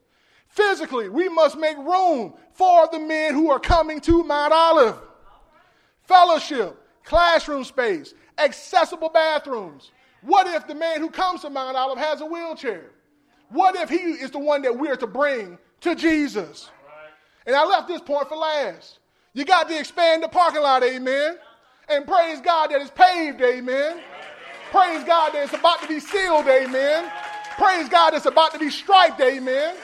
Physically, 0.49 1.09
we 1.09 1.29
must 1.29 1.57
make 1.59 1.77
room 1.79 2.35
for 2.53 2.89
the 2.93 2.99
men 2.99 3.35
who 3.35 3.51
are 3.51 3.59
coming 3.59 4.01
to 4.03 4.23
Mount 4.23 4.53
Olive. 4.53 4.97
Fellowship, 6.07 6.77
classroom 7.05 7.65
space, 7.65 8.15
accessible 8.39 9.09
bathrooms. 9.09 9.91
What 10.23 10.47
if 10.47 10.67
the 10.67 10.75
man 10.75 11.01
who 11.01 11.11
comes 11.11 11.43
to 11.43 11.51
Mount 11.51 11.77
Olive 11.77 11.99
has 11.99 12.21
a 12.21 12.27
wheelchair? 12.27 12.91
What 13.51 13.77
if 13.77 13.89
he 13.89 13.97
is 13.97 14.31
the 14.31 14.39
one 14.39 14.63
that 14.63 14.77
we're 14.77 14.97
to 14.97 15.07
bring 15.07 15.59
to 15.83 15.95
Jesus? 15.95 16.71
And 17.47 17.55
I 17.55 17.65
left 17.65 17.89
this 17.89 18.01
point 18.01 18.29
for 18.29 18.37
last. 18.37 18.99
You 19.35 19.45
got 19.45 19.69
to 19.69 19.79
expand 19.79 20.23
the 20.23 20.29
parking 20.29 20.63
lot, 20.63 20.83
amen. 20.83 21.39
And 21.89 22.07
praise 22.07 22.41
God 22.41 22.71
that 22.71 22.81
it's 22.81 22.91
paved, 22.91 23.41
amen. 23.41 24.01
Praise 24.71 25.05
God 25.05 25.33
that 25.33 25.45
it's 25.45 25.53
about 25.53 25.81
to 25.83 25.89
be 25.89 26.01
sealed, 26.01 26.49
amen. 26.49 27.11
Praise 27.57 27.89
God 27.89 28.11
that 28.11 28.17
it's 28.17 28.27
about 28.27 28.53
to 28.53 28.59
be 28.59 28.71
striped, 28.71 29.21
amen. 29.21 29.77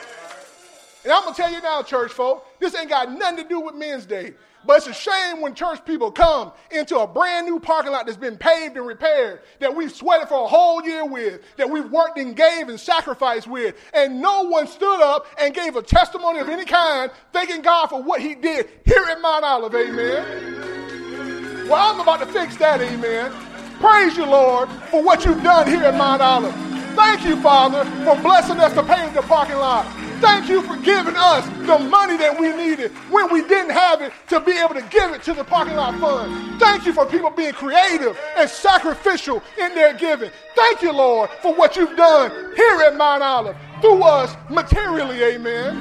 And 1.05 1.13
I'm 1.13 1.23
going 1.23 1.35
to 1.35 1.43
tell 1.43 1.53
you 1.53 1.61
now, 1.63 1.83
church 1.83 2.13
folk, 2.13 2.47
this 2.59 2.75
ain't 2.75 2.89
got 2.89 3.13
nothing 3.13 3.45
to 3.45 3.49
do 3.49 3.61
with 3.61 3.75
Men's 3.75 4.07
Day. 4.07 4.35
But 4.67 4.79
it's 4.79 4.87
a 4.87 4.93
shame 4.93 5.41
when 5.41 5.55
church 5.55 5.85
people 5.85 6.13
come 6.13 6.53
into 6.71 6.99
a 6.99 7.07
brand 7.07 7.47
new 7.47 7.59
parking 7.59 7.93
lot 7.93 8.07
that's 8.07 8.19
been 8.19 8.37
paved 8.37 8.77
and 8.77 8.87
repaired, 8.87 9.41
that 9.59 9.75
we've 9.75 9.93
sweated 9.93 10.29
for 10.29 10.45
a 10.45 10.47
whole 10.47 10.83
year 10.85 11.05
with, 11.05 11.41
that 11.57 11.69
we've 11.69 11.91
worked 11.91 12.19
and 12.19 12.37
gave 12.37 12.69
and 12.69 12.79
sacrificed 12.79 13.49
with, 13.49 13.75
and 13.93 14.21
no 14.21 14.43
one 14.43 14.67
stood 14.67 15.03
up 15.03 15.27
and 15.41 15.55
gave 15.55 15.77
a 15.77 15.83
testimony 15.83 16.39
of 16.39 16.49
any 16.49 16.65
kind, 16.65 17.11
thanking 17.33 17.63
God 17.63 17.89
for 17.89 18.03
what 18.03 18.21
he 18.21 18.35
did 18.35 18.69
here 18.85 19.05
at 19.11 19.21
Mount 19.21 19.45
Olive, 19.45 19.75
amen. 19.75 21.69
Well, 21.69 21.95
I'm 21.95 22.01
about 22.01 22.21
to 22.21 22.27
fix 22.27 22.57
that, 22.57 22.81
amen. 22.81 23.33
Praise 23.81 24.17
you, 24.17 24.27
Lord, 24.27 24.69
for 24.91 25.03
what 25.03 25.25
you've 25.25 25.43
done 25.43 25.67
here 25.67 25.83
at 25.83 25.95
Mount 25.97 26.23
Olive. 26.23 26.55
Thank 26.95 27.25
you, 27.25 27.41
Father, 27.41 27.85
for 28.05 28.21
blessing 28.23 28.59
us 28.61 28.73
to 28.75 28.83
pave 28.83 29.15
the 29.15 29.23
parking 29.23 29.57
lot. 29.57 29.87
Thank 30.23 30.49
you 30.49 30.63
for 30.63 30.77
giving 30.77 31.17
us 31.17 31.45
the 31.67 31.81
money 31.81 32.17
that 32.17 32.39
we 32.39 32.53
needed 32.53 32.93
when 33.11 33.33
we 33.33 33.43
didn't 33.43 33.73
have 33.73 34.01
it 34.03 34.13
to 34.29 34.39
be 34.39 34.53
able 34.53 34.75
to 34.75 34.83
give 34.83 35.11
it 35.11 35.25
to 35.25 35.35
the 35.35 35.43
parking 35.43 35.75
lot 35.75 35.99
fund. 35.99 36.61
Thank 36.61 36.87
you 36.87 36.93
for 36.93 37.05
people 37.07 37.29
being 37.31 37.53
creative 37.53 38.17
and 38.37 38.49
sacrificial 38.49 39.43
in 39.59 39.75
their 39.75 39.95
giving. 39.95 40.31
Thank 40.55 40.81
you, 40.81 40.93
Lord, 40.93 41.29
for 41.41 41.53
what 41.53 41.75
you've 41.75 41.97
done 41.97 42.31
here 42.55 42.83
at 42.83 42.97
Mount 42.97 43.25
Olive 43.25 43.57
through 43.81 44.05
us 44.05 44.37
materially. 44.49 45.25
Amen. 45.25 45.77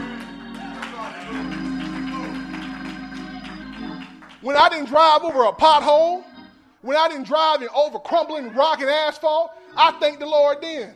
When 4.41 4.58
I 4.58 4.69
didn't 4.69 4.88
drive 4.88 5.21
over 5.21 5.43
a 5.43 5.51
pothole, 5.51 6.23
when 6.82 6.97
I 6.97 7.08
didn't 7.10 7.27
drive 7.27 7.62
over 7.75 7.99
crumbling 7.99 8.56
rock 8.56 8.82
and 8.82 8.89
asphalt, 8.89 9.51
I 9.77 9.91
thank 9.99 10.17
the 10.17 10.25
Lord 10.25 10.63
then. 10.63 10.95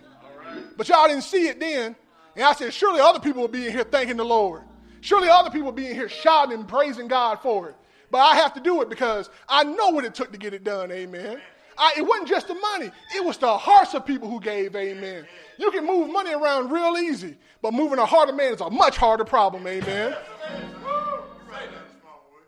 But 0.78 0.90
y'all 0.90 1.08
didn't 1.08 1.26
see 1.26 1.48
it 1.48 1.60
then. 1.60 1.96
And 2.36 2.44
I 2.44 2.54
said, 2.54 2.74
surely 2.74 3.00
other 3.00 3.20
people 3.20 3.42
will 3.42 3.48
be 3.48 3.68
in 3.68 3.72
here 3.72 3.84
thanking 3.84 4.18
the 4.18 4.26
Lord. 4.26 4.64
Surely 5.02 5.30
other 5.30 5.50
people 5.50 5.66
will 5.66 5.72
be 5.72 5.88
in 5.88 5.96
here 5.96 6.10
shouting 6.10 6.58
and 6.58 6.68
praising 6.68 7.08
God 7.08 7.40
for 7.42 7.70
it. 7.70 7.76
But 8.12 8.20
I 8.20 8.36
have 8.36 8.54
to 8.54 8.60
do 8.60 8.82
it 8.82 8.90
because 8.90 9.30
I 9.48 9.64
know 9.64 9.90
what 9.90 10.06
it 10.06 10.14
took 10.16 10.32
to 10.32 10.38
get 10.38 10.54
it 10.54 10.64
done. 10.64 10.92
Amen. 10.92 11.40
I, 11.78 11.94
it 11.98 12.02
wasn't 12.02 12.30
just 12.30 12.48
the 12.48 12.56
money, 12.56 12.90
it 13.16 13.24
was 13.24 13.38
the 13.38 13.58
hearts 13.58 13.94
of 13.94 14.06
people 14.06 14.30
who 14.30 14.40
gave. 14.40 14.76
Amen. 14.76 15.26
You 15.58 15.72
can 15.72 15.86
move 15.86 16.10
money 16.10 16.34
around 16.34 16.72
real 16.72 16.98
easy, 16.98 17.36
but 17.62 17.74
moving 17.74 18.00
a 18.00 18.06
heart 18.06 18.30
of 18.30 18.36
man 18.36 18.54
is 18.54 18.62
a 18.62 18.70
much 18.70 18.98
harder 18.98 19.26
problem. 19.26 19.68
Amen. 19.68 20.16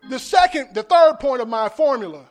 The 0.08 0.18
second, 0.18 0.74
the 0.74 0.82
third 0.82 1.18
point 1.20 1.42
of 1.42 1.48
my 1.48 1.68
formula 1.68 2.24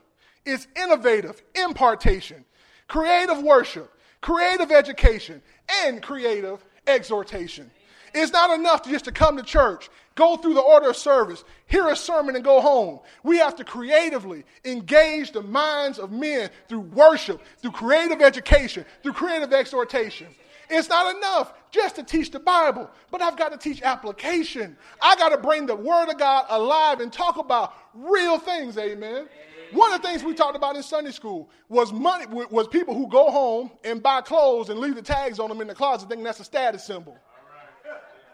is 0.45 0.67
innovative 0.75 1.43
impartation, 1.53 2.43
creative 2.87 3.43
worship, 3.43 3.93
creative 4.21 4.71
education, 4.71 5.41
and 5.83 6.01
creative 6.01 6.63
exhortation. 6.87 7.69
It's 8.13 8.31
not 8.31 8.57
enough 8.57 8.83
just 8.83 9.05
to 9.05 9.11
come 9.11 9.37
to 9.37 9.43
church, 9.43 9.89
go 10.15 10.37
through 10.37 10.55
the 10.55 10.61
order 10.61 10.89
of 10.89 10.97
service, 10.97 11.43
hear 11.67 11.87
a 11.87 11.95
sermon, 11.95 12.35
and 12.35 12.43
go 12.43 12.61
home. 12.61 12.99
We 13.23 13.37
have 13.37 13.55
to 13.57 13.63
creatively 13.63 14.43
engage 14.65 15.31
the 15.31 15.43
minds 15.43 15.99
of 15.99 16.11
men 16.11 16.49
through 16.67 16.81
worship, 16.81 17.41
through 17.61 17.71
creative 17.71 18.21
education, 18.21 18.85
through 19.03 19.13
creative 19.13 19.53
exhortation. 19.53 20.27
It's 20.69 20.89
not 20.89 21.15
enough 21.15 21.53
just 21.71 21.95
to 21.95 22.03
teach 22.03 22.31
the 22.31 22.39
Bible, 22.39 22.89
but 23.11 23.21
I've 23.21 23.37
got 23.37 23.51
to 23.51 23.57
teach 23.57 23.81
application. 23.81 24.75
I 25.01 25.15
got 25.15 25.29
to 25.29 25.37
bring 25.37 25.65
the 25.65 25.75
Word 25.75 26.09
of 26.09 26.17
God 26.17 26.45
alive 26.49 26.99
and 26.99 27.11
talk 27.11 27.37
about 27.37 27.73
real 27.93 28.37
things, 28.37 28.77
amen. 28.77 29.27
One 29.71 29.93
of 29.93 30.01
the 30.01 30.07
things 30.07 30.23
we 30.23 30.33
talked 30.33 30.55
about 30.55 30.75
in 30.75 30.83
Sunday 30.83 31.11
school 31.11 31.49
was 31.69 31.91
money 31.91 32.25
was 32.27 32.67
people 32.67 32.93
who 32.93 33.07
go 33.07 33.29
home 33.29 33.71
and 33.83 34.01
buy 34.01 34.21
clothes 34.21 34.69
and 34.69 34.79
leave 34.79 34.95
the 34.95 35.01
tags 35.01 35.39
on 35.39 35.49
them 35.49 35.61
in 35.61 35.67
the 35.67 35.75
closet 35.75 36.07
thinking 36.07 36.23
that's 36.23 36.39
a 36.39 36.45
status 36.45 36.83
symbol. 36.83 37.17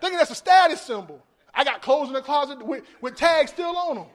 Thinking 0.02 0.18
that's 0.18 0.32
a 0.32 0.36
status 0.36 0.82
symbol. 0.82 1.22
I 1.54 1.64
got 1.64 1.82
clothes 1.82 2.08
in 2.08 2.14
the 2.14 2.22
closet 2.22 2.64
with, 2.66 2.84
with 3.02 3.16
tags 3.16 3.52
still 3.52 3.76
on 3.76 3.96
them. 3.96 4.08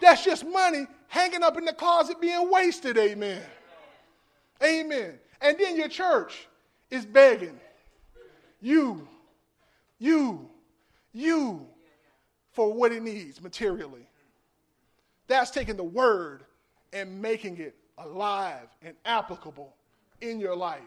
That's 0.00 0.24
just 0.24 0.46
money 0.46 0.86
hanging 1.08 1.42
up 1.42 1.56
in 1.56 1.64
the 1.64 1.72
closet 1.72 2.20
being 2.20 2.50
wasted, 2.50 2.98
amen. 2.98 3.42
Amen. 4.62 5.18
And 5.40 5.58
then 5.58 5.76
your 5.76 5.88
church 5.88 6.48
is 6.90 7.06
begging 7.06 7.58
you, 8.62 9.08
you, 9.98 10.48
you 11.12 11.66
for 12.52 12.72
what 12.72 12.92
it 12.92 13.02
needs 13.02 13.42
materially. 13.42 14.06
That's 15.28 15.50
taking 15.50 15.76
the 15.76 15.84
word 15.84 16.44
and 16.92 17.20
making 17.22 17.58
it 17.58 17.76
alive 17.98 18.68
and 18.82 18.94
applicable 19.04 19.74
in 20.20 20.40
your 20.40 20.56
life. 20.56 20.80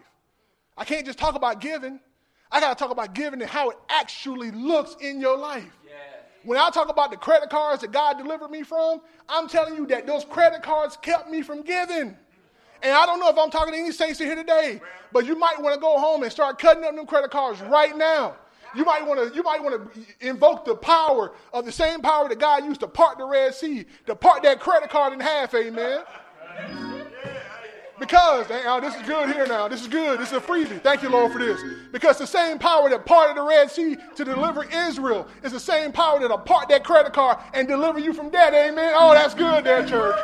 I 0.76 0.84
can't 0.84 1.06
just 1.06 1.18
talk 1.18 1.34
about 1.34 1.60
giving. 1.60 2.00
I 2.50 2.60
got 2.60 2.76
to 2.76 2.82
talk 2.82 2.92
about 2.92 3.14
giving 3.14 3.40
and 3.40 3.50
how 3.50 3.70
it 3.70 3.76
actually 3.88 4.50
looks 4.50 4.96
in 5.00 5.20
your 5.20 5.36
life. 5.36 5.72
When 6.44 6.58
I 6.58 6.70
talk 6.70 6.88
about 6.88 7.10
the 7.10 7.16
credit 7.16 7.50
cards 7.50 7.82
that 7.82 7.90
God 7.90 8.18
delivered 8.18 8.50
me 8.50 8.62
from, 8.62 9.00
I'm 9.28 9.48
telling 9.48 9.74
you 9.74 9.84
that 9.88 10.06
those 10.06 10.24
credit 10.24 10.62
cards 10.62 10.96
kept 10.96 11.28
me 11.28 11.42
from 11.42 11.62
giving. 11.62 12.16
And 12.82 12.92
I 12.92 13.04
don't 13.04 13.18
know 13.18 13.28
if 13.28 13.36
I'm 13.36 13.50
talking 13.50 13.72
to 13.72 13.80
any 13.80 13.90
saints 13.90 14.20
here 14.20 14.36
today, 14.36 14.80
but 15.12 15.26
you 15.26 15.36
might 15.36 15.60
want 15.60 15.74
to 15.74 15.80
go 15.80 15.98
home 15.98 16.22
and 16.22 16.30
start 16.30 16.60
cutting 16.60 16.84
up 16.84 16.94
them 16.94 17.06
credit 17.06 17.32
cards 17.32 17.60
right 17.62 17.96
now. 17.96 18.36
You 18.76 18.84
might 18.84 19.06
want 19.06 19.28
to 19.28 19.34
you 19.34 19.42
might 19.42 19.62
want 19.62 19.94
to 19.94 20.00
invoke 20.20 20.64
the 20.64 20.74
power 20.74 21.32
of 21.52 21.64
the 21.64 21.72
same 21.72 22.00
power 22.00 22.28
that 22.28 22.38
God 22.38 22.64
used 22.64 22.80
to 22.80 22.88
part 22.88 23.18
the 23.18 23.24
Red 23.24 23.54
Sea, 23.54 23.86
to 24.06 24.14
part 24.14 24.42
that 24.42 24.60
credit 24.60 24.90
card 24.90 25.12
in 25.12 25.20
half, 25.20 25.54
amen. 25.54 26.02
Because, 27.98 28.46
this 28.48 28.94
is 28.94 29.02
good 29.06 29.32
here 29.32 29.46
now. 29.46 29.68
This 29.68 29.80
is 29.80 29.88
good. 29.88 30.20
This 30.20 30.28
is 30.28 30.36
a 30.36 30.40
freebie. 30.40 30.82
Thank 30.82 31.02
you, 31.02 31.08
Lord, 31.08 31.32
for 31.32 31.38
this. 31.38 31.62
Because 31.92 32.18
the 32.18 32.26
same 32.26 32.58
power 32.58 32.90
that 32.90 33.06
parted 33.06 33.38
the 33.38 33.42
Red 33.42 33.70
Sea 33.70 33.96
to 34.16 34.22
deliver 34.22 34.64
Israel 34.64 35.26
is 35.42 35.52
the 35.52 35.60
same 35.60 35.92
power 35.92 36.20
that'll 36.20 36.36
part 36.36 36.68
that 36.68 36.84
credit 36.84 37.14
card 37.14 37.38
and 37.54 37.66
deliver 37.66 37.98
you 37.98 38.12
from 38.12 38.28
debt. 38.28 38.52
Amen. 38.52 38.92
Oh, 38.94 39.14
that's 39.14 39.32
good 39.32 39.64
there, 39.64 39.86
church. 39.86 40.14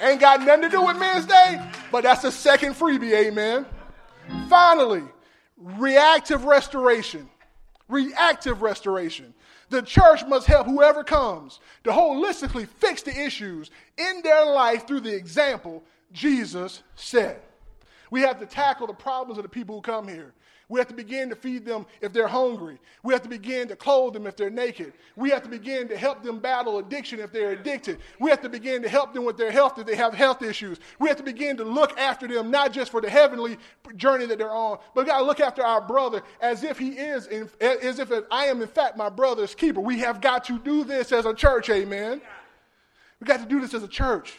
Ain't 0.00 0.20
got 0.20 0.40
nothing 0.40 0.62
to 0.62 0.68
do 0.68 0.82
with 0.82 0.98
Men's 0.98 1.26
Day, 1.26 1.62
but 1.92 2.02
that's 2.02 2.22
the 2.22 2.32
second 2.32 2.74
freebie. 2.74 3.14
Amen. 3.14 3.64
Finally, 4.48 5.04
reactive 5.56 6.44
restoration. 6.44 7.30
Reactive 7.88 8.62
restoration. 8.62 9.34
The 9.70 9.82
church 9.82 10.24
must 10.26 10.46
help 10.46 10.66
whoever 10.66 11.04
comes 11.04 11.60
to 11.84 11.90
holistically 11.90 12.66
fix 12.66 13.02
the 13.02 13.18
issues 13.18 13.70
in 13.96 14.22
their 14.22 14.44
life 14.46 14.86
through 14.86 15.00
the 15.00 15.14
example 15.14 15.84
Jesus 16.12 16.82
set. 16.94 17.42
We 18.10 18.20
have 18.22 18.38
to 18.40 18.46
tackle 18.46 18.86
the 18.86 18.94
problems 18.94 19.38
of 19.38 19.42
the 19.42 19.48
people 19.48 19.76
who 19.76 19.82
come 19.82 20.08
here. 20.08 20.32
We 20.68 20.80
have 20.80 20.88
to 20.88 20.94
begin 20.94 21.28
to 21.28 21.36
feed 21.36 21.64
them 21.64 21.86
if 22.00 22.12
they're 22.12 22.26
hungry. 22.26 22.78
We 23.04 23.12
have 23.12 23.22
to 23.22 23.28
begin 23.28 23.68
to 23.68 23.76
clothe 23.76 24.14
them 24.14 24.26
if 24.26 24.36
they're 24.36 24.50
naked. 24.50 24.94
We 25.14 25.30
have 25.30 25.44
to 25.44 25.48
begin 25.48 25.86
to 25.88 25.96
help 25.96 26.24
them 26.24 26.40
battle 26.40 26.78
addiction 26.78 27.20
if 27.20 27.30
they're 27.30 27.52
addicted. 27.52 27.98
We 28.18 28.30
have 28.30 28.42
to 28.42 28.48
begin 28.48 28.82
to 28.82 28.88
help 28.88 29.14
them 29.14 29.24
with 29.24 29.36
their 29.36 29.52
health 29.52 29.78
if 29.78 29.86
they 29.86 29.94
have 29.94 30.12
health 30.12 30.42
issues. 30.42 30.80
We 30.98 31.06
have 31.08 31.18
to 31.18 31.22
begin 31.22 31.56
to 31.58 31.64
look 31.64 31.96
after 31.96 32.26
them 32.26 32.50
not 32.50 32.72
just 32.72 32.90
for 32.90 33.00
the 33.00 33.08
heavenly 33.08 33.58
journey 33.94 34.26
that 34.26 34.38
they're 34.38 34.50
on, 34.50 34.78
but 34.92 35.04
we 35.04 35.10
got 35.10 35.20
to 35.20 35.24
look 35.24 35.38
after 35.38 35.64
our 35.64 35.80
brother 35.80 36.22
as 36.40 36.64
if 36.64 36.80
he 36.80 36.90
is, 36.90 37.28
in, 37.28 37.48
as 37.60 38.00
if 38.00 38.10
I 38.32 38.46
am 38.46 38.60
in 38.60 38.68
fact 38.68 38.96
my 38.96 39.08
brother's 39.08 39.54
keeper. 39.54 39.80
We 39.80 40.00
have 40.00 40.20
got 40.20 40.44
to 40.46 40.58
do 40.58 40.82
this 40.82 41.12
as 41.12 41.26
a 41.26 41.34
church, 41.34 41.70
amen. 41.70 42.20
We 43.20 43.26
got 43.26 43.38
to 43.38 43.46
do 43.46 43.60
this 43.60 43.72
as 43.72 43.84
a 43.84 43.88
church. 43.88 44.36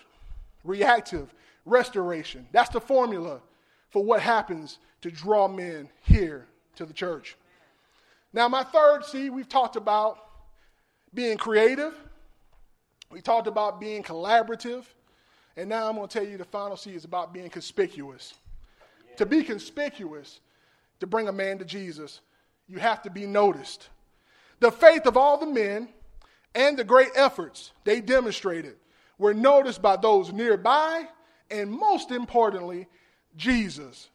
Reactive 0.65 1.33
restoration. 1.65 2.47
That's 2.51 2.69
the 2.69 2.81
formula 2.81 3.39
for 3.97 4.03
what 4.03 4.21
happens 4.21 4.77
to 5.01 5.09
draw 5.09 5.47
men 5.47 5.89
here 6.03 6.45
to 6.75 6.85
the 6.85 6.93
church. 6.93 7.35
Now, 8.31 8.47
my 8.47 8.61
third 8.61 9.03
C, 9.03 9.31
we've 9.31 9.49
talked 9.49 9.75
about 9.75 10.19
being 11.15 11.35
creative, 11.35 11.95
we 13.09 13.21
talked 13.21 13.47
about 13.47 13.81
being 13.81 14.03
collaborative, 14.03 14.83
and 15.55 15.67
now 15.67 15.89
I'm 15.89 15.95
going 15.95 16.07
to 16.07 16.13
tell 16.13 16.27
you 16.27 16.37
the 16.37 16.45
final 16.45 16.77
C 16.77 16.91
is 16.91 17.05
about 17.05 17.33
being 17.33 17.49
conspicuous. 17.49 18.35
Yeah. 19.09 19.15
To 19.15 19.25
be 19.25 19.41
conspicuous, 19.41 20.41
to 20.99 21.07
bring 21.07 21.27
a 21.27 21.33
man 21.33 21.57
to 21.57 21.65
Jesus, 21.65 22.21
you 22.67 22.77
have 22.77 23.01
to 23.01 23.09
be 23.09 23.25
noticed. 23.25 23.89
The 24.59 24.69
faith 24.69 25.07
of 25.07 25.17
all 25.17 25.39
the 25.39 25.47
men 25.47 25.89
and 26.53 26.77
the 26.77 26.83
great 26.83 27.13
efforts 27.15 27.71
they 27.83 27.99
demonstrated 27.99 28.75
were 29.17 29.33
noticed 29.33 29.81
by 29.81 29.95
those 29.95 30.31
nearby 30.31 31.07
and 31.49 31.71
most 31.71 32.11
importantly, 32.11 32.87
Jesus. 33.37 34.09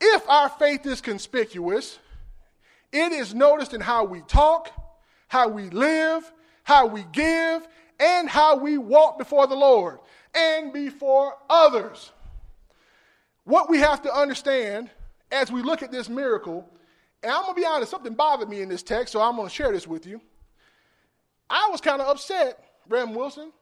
If 0.00 0.28
our 0.28 0.48
faith 0.48 0.86
is 0.86 1.00
conspicuous, 1.00 1.98
it 2.92 3.12
is 3.12 3.34
noticed 3.34 3.74
in 3.74 3.80
how 3.80 4.04
we 4.04 4.20
talk, 4.22 4.70
how 5.28 5.48
we 5.48 5.70
live, 5.70 6.30
how 6.62 6.86
we 6.86 7.04
give, 7.12 7.66
and 7.98 8.28
how 8.28 8.56
we 8.56 8.78
walk 8.78 9.18
before 9.18 9.46
the 9.46 9.56
Lord 9.56 9.98
and 10.34 10.72
before 10.72 11.34
others. 11.48 12.12
What 13.44 13.68
we 13.68 13.78
have 13.78 14.02
to 14.02 14.14
understand 14.14 14.90
as 15.30 15.50
we 15.50 15.62
look 15.62 15.82
at 15.82 15.90
this 15.90 16.08
miracle, 16.08 16.68
and 17.22 17.32
I'm 17.32 17.42
going 17.42 17.54
to 17.54 17.60
be 17.60 17.66
honest, 17.66 17.90
something 17.90 18.14
bothered 18.14 18.48
me 18.48 18.60
in 18.60 18.68
this 18.68 18.82
text, 18.82 19.12
so 19.12 19.20
I'm 19.20 19.36
going 19.36 19.48
to 19.48 19.54
share 19.54 19.72
this 19.72 19.86
with 19.86 20.06
you. 20.06 20.20
I 21.48 21.68
was 21.70 21.80
kind 21.80 22.00
of 22.00 22.08
upset, 22.08 22.62
Rev 22.88 23.10
Wilson, 23.10 23.52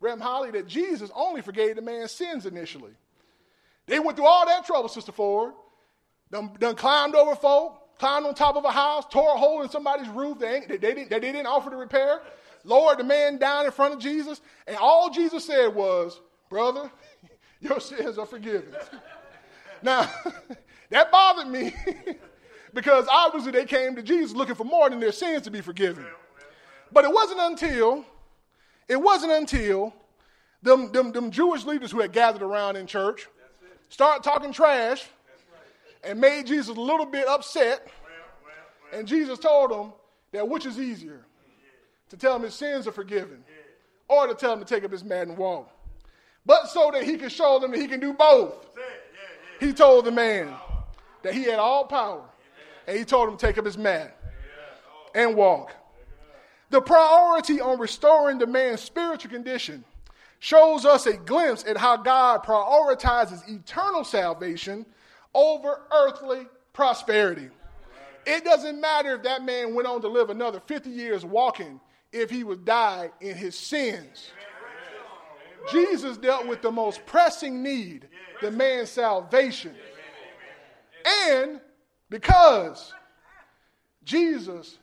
Rev 0.00 0.20
Holly, 0.20 0.50
that 0.52 0.66
Jesus 0.66 1.10
only 1.14 1.42
forgave 1.42 1.76
the 1.76 1.82
man's 1.82 2.12
sins 2.12 2.46
initially. 2.46 2.92
They 3.86 3.98
went 3.98 4.16
through 4.16 4.26
all 4.26 4.46
that 4.46 4.64
trouble, 4.64 4.88
Sister 4.88 5.12
Ford. 5.12 5.52
Done 6.30 6.74
climbed 6.74 7.14
over 7.14 7.36
folk, 7.36 7.98
climbed 7.98 8.26
on 8.26 8.34
top 8.34 8.56
of 8.56 8.64
a 8.64 8.70
house, 8.70 9.04
tore 9.10 9.34
a 9.34 9.38
hole 9.38 9.62
in 9.62 9.68
somebody's 9.68 10.08
roof 10.08 10.38
they, 10.38 10.64
they, 10.66 10.76
they, 10.76 10.94
didn't, 10.94 11.10
they 11.10 11.20
didn't 11.20 11.46
offer 11.46 11.70
to 11.70 11.76
repair, 11.76 12.22
lowered 12.64 12.98
the 12.98 13.04
man 13.04 13.38
down 13.38 13.66
in 13.66 13.72
front 13.72 13.94
of 13.94 14.00
Jesus, 14.00 14.40
and 14.66 14.76
all 14.76 15.10
Jesus 15.10 15.44
said 15.44 15.68
was, 15.68 16.20
Brother, 16.48 16.90
your 17.60 17.78
sins 17.78 18.18
are 18.18 18.26
forgiven. 18.26 18.74
now, 19.82 20.10
that 20.90 21.12
bothered 21.12 21.46
me 21.46 21.74
because 22.72 23.06
obviously 23.10 23.52
they 23.52 23.64
came 23.64 23.94
to 23.94 24.02
Jesus 24.02 24.32
looking 24.32 24.56
for 24.56 24.64
more 24.64 24.90
than 24.90 24.98
their 24.98 25.12
sins 25.12 25.42
to 25.42 25.50
be 25.50 25.60
forgiven. 25.60 26.04
But 26.90 27.04
it 27.04 27.12
wasn't 27.12 27.40
until, 27.40 28.04
it 28.88 29.00
wasn't 29.00 29.32
until 29.32 29.94
them, 30.62 30.90
them, 30.90 31.12
them 31.12 31.30
Jewish 31.30 31.64
leaders 31.64 31.92
who 31.92 32.00
had 32.00 32.12
gathered 32.12 32.42
around 32.42 32.76
in 32.76 32.86
church 32.86 33.28
started 33.94 34.24
talking 34.24 34.52
trash 34.52 35.04
and 36.02 36.20
made 36.20 36.48
Jesus 36.48 36.76
a 36.76 36.80
little 36.80 37.06
bit 37.06 37.28
upset. 37.28 37.86
And 38.92 39.06
Jesus 39.06 39.38
told 39.38 39.70
him 39.70 39.92
that 40.32 40.48
which 40.48 40.66
is 40.66 40.80
easier 40.80 41.24
to 42.10 42.16
tell 42.16 42.34
him 42.34 42.42
his 42.42 42.54
sins 42.54 42.88
are 42.88 42.92
forgiven 42.92 43.44
or 44.08 44.26
to 44.26 44.34
tell 44.34 44.52
him 44.52 44.58
to 44.58 44.64
take 44.64 44.82
up 44.82 44.90
his 44.90 45.04
mat 45.04 45.28
and 45.28 45.38
walk. 45.38 45.70
But 46.44 46.68
so 46.70 46.90
that 46.92 47.04
he 47.04 47.16
could 47.16 47.30
show 47.30 47.60
them 47.60 47.70
that 47.70 47.80
he 47.80 47.86
can 47.86 48.00
do 48.00 48.12
both. 48.12 48.66
He 49.60 49.72
told 49.72 50.06
the 50.06 50.10
man 50.10 50.52
that 51.22 51.32
he 51.32 51.44
had 51.44 51.60
all 51.60 51.84
power. 51.84 52.24
And 52.88 52.98
he 52.98 53.04
told 53.04 53.28
him 53.28 53.36
to 53.36 53.46
take 53.46 53.58
up 53.58 53.64
his 53.64 53.78
mat 53.78 54.20
and 55.14 55.36
walk. 55.36 55.72
The 56.70 56.80
priority 56.80 57.60
on 57.60 57.78
restoring 57.78 58.38
the 58.38 58.48
man's 58.48 58.80
spiritual 58.80 59.30
condition 59.30 59.84
shows 60.44 60.84
us 60.84 61.06
a 61.06 61.14
glimpse 61.14 61.64
at 61.64 61.78
how 61.78 61.96
God 61.96 62.44
prioritizes 62.44 63.48
eternal 63.48 64.04
salvation 64.04 64.84
over 65.32 65.80
earthly 65.90 66.46
prosperity. 66.74 67.48
It 68.26 68.44
doesn't 68.44 68.78
matter 68.78 69.14
if 69.14 69.22
that 69.22 69.42
man 69.42 69.74
went 69.74 69.88
on 69.88 70.02
to 70.02 70.08
live 70.08 70.28
another 70.28 70.60
50 70.60 70.90
years 70.90 71.24
walking 71.24 71.80
if 72.12 72.28
he 72.28 72.44
would 72.44 72.66
die 72.66 73.10
in 73.22 73.34
his 73.36 73.58
sins. 73.58 74.32
Jesus 75.72 76.18
dealt 76.18 76.46
with 76.46 76.60
the 76.60 76.70
most 76.70 77.06
pressing 77.06 77.62
need, 77.62 78.06
the 78.42 78.50
man's 78.50 78.90
salvation. 78.90 79.74
And 81.06 81.58
because 82.10 82.92
Jesus 84.04 84.76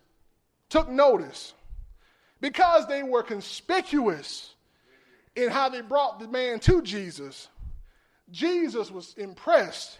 took 0.69 0.89
notice, 0.89 1.53
because 2.39 2.87
they 2.87 3.03
were 3.03 3.21
conspicuous 3.21 4.50
in 5.35 5.49
how 5.49 5.69
they 5.69 5.81
brought 5.81 6.19
the 6.19 6.27
man 6.27 6.59
to 6.61 6.81
Jesus, 6.81 7.47
Jesus 8.31 8.91
was 8.91 9.13
impressed 9.17 9.99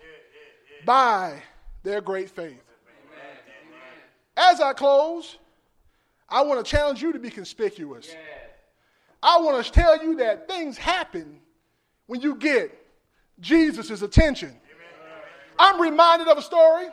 by 0.86 1.42
their 1.84 2.02
great 2.02 2.30
faith. 2.30 2.64
As 4.38 4.62
I 4.62 4.74
close, 4.74 5.38
I 6.30 6.42
want 6.42 6.64
to 6.64 6.70
challenge 6.70 7.02
you 7.02 7.12
to 7.14 7.20
be 7.20 7.30
conspicuous. 7.30 8.16
I 9.22 9.40
want 9.40 9.64
to 9.64 9.72
tell 9.72 10.04
you 10.04 10.16
that 10.18 10.48
things 10.48 10.78
happen 10.78 11.40
when 12.08 12.22
you 12.22 12.36
get 12.36 12.78
Jesus' 13.40 14.02
attention. 14.02 14.56
I'm 15.60 15.80
reminded 15.80 16.28
of 16.28 16.38
a 16.38 16.42
story 16.42 16.88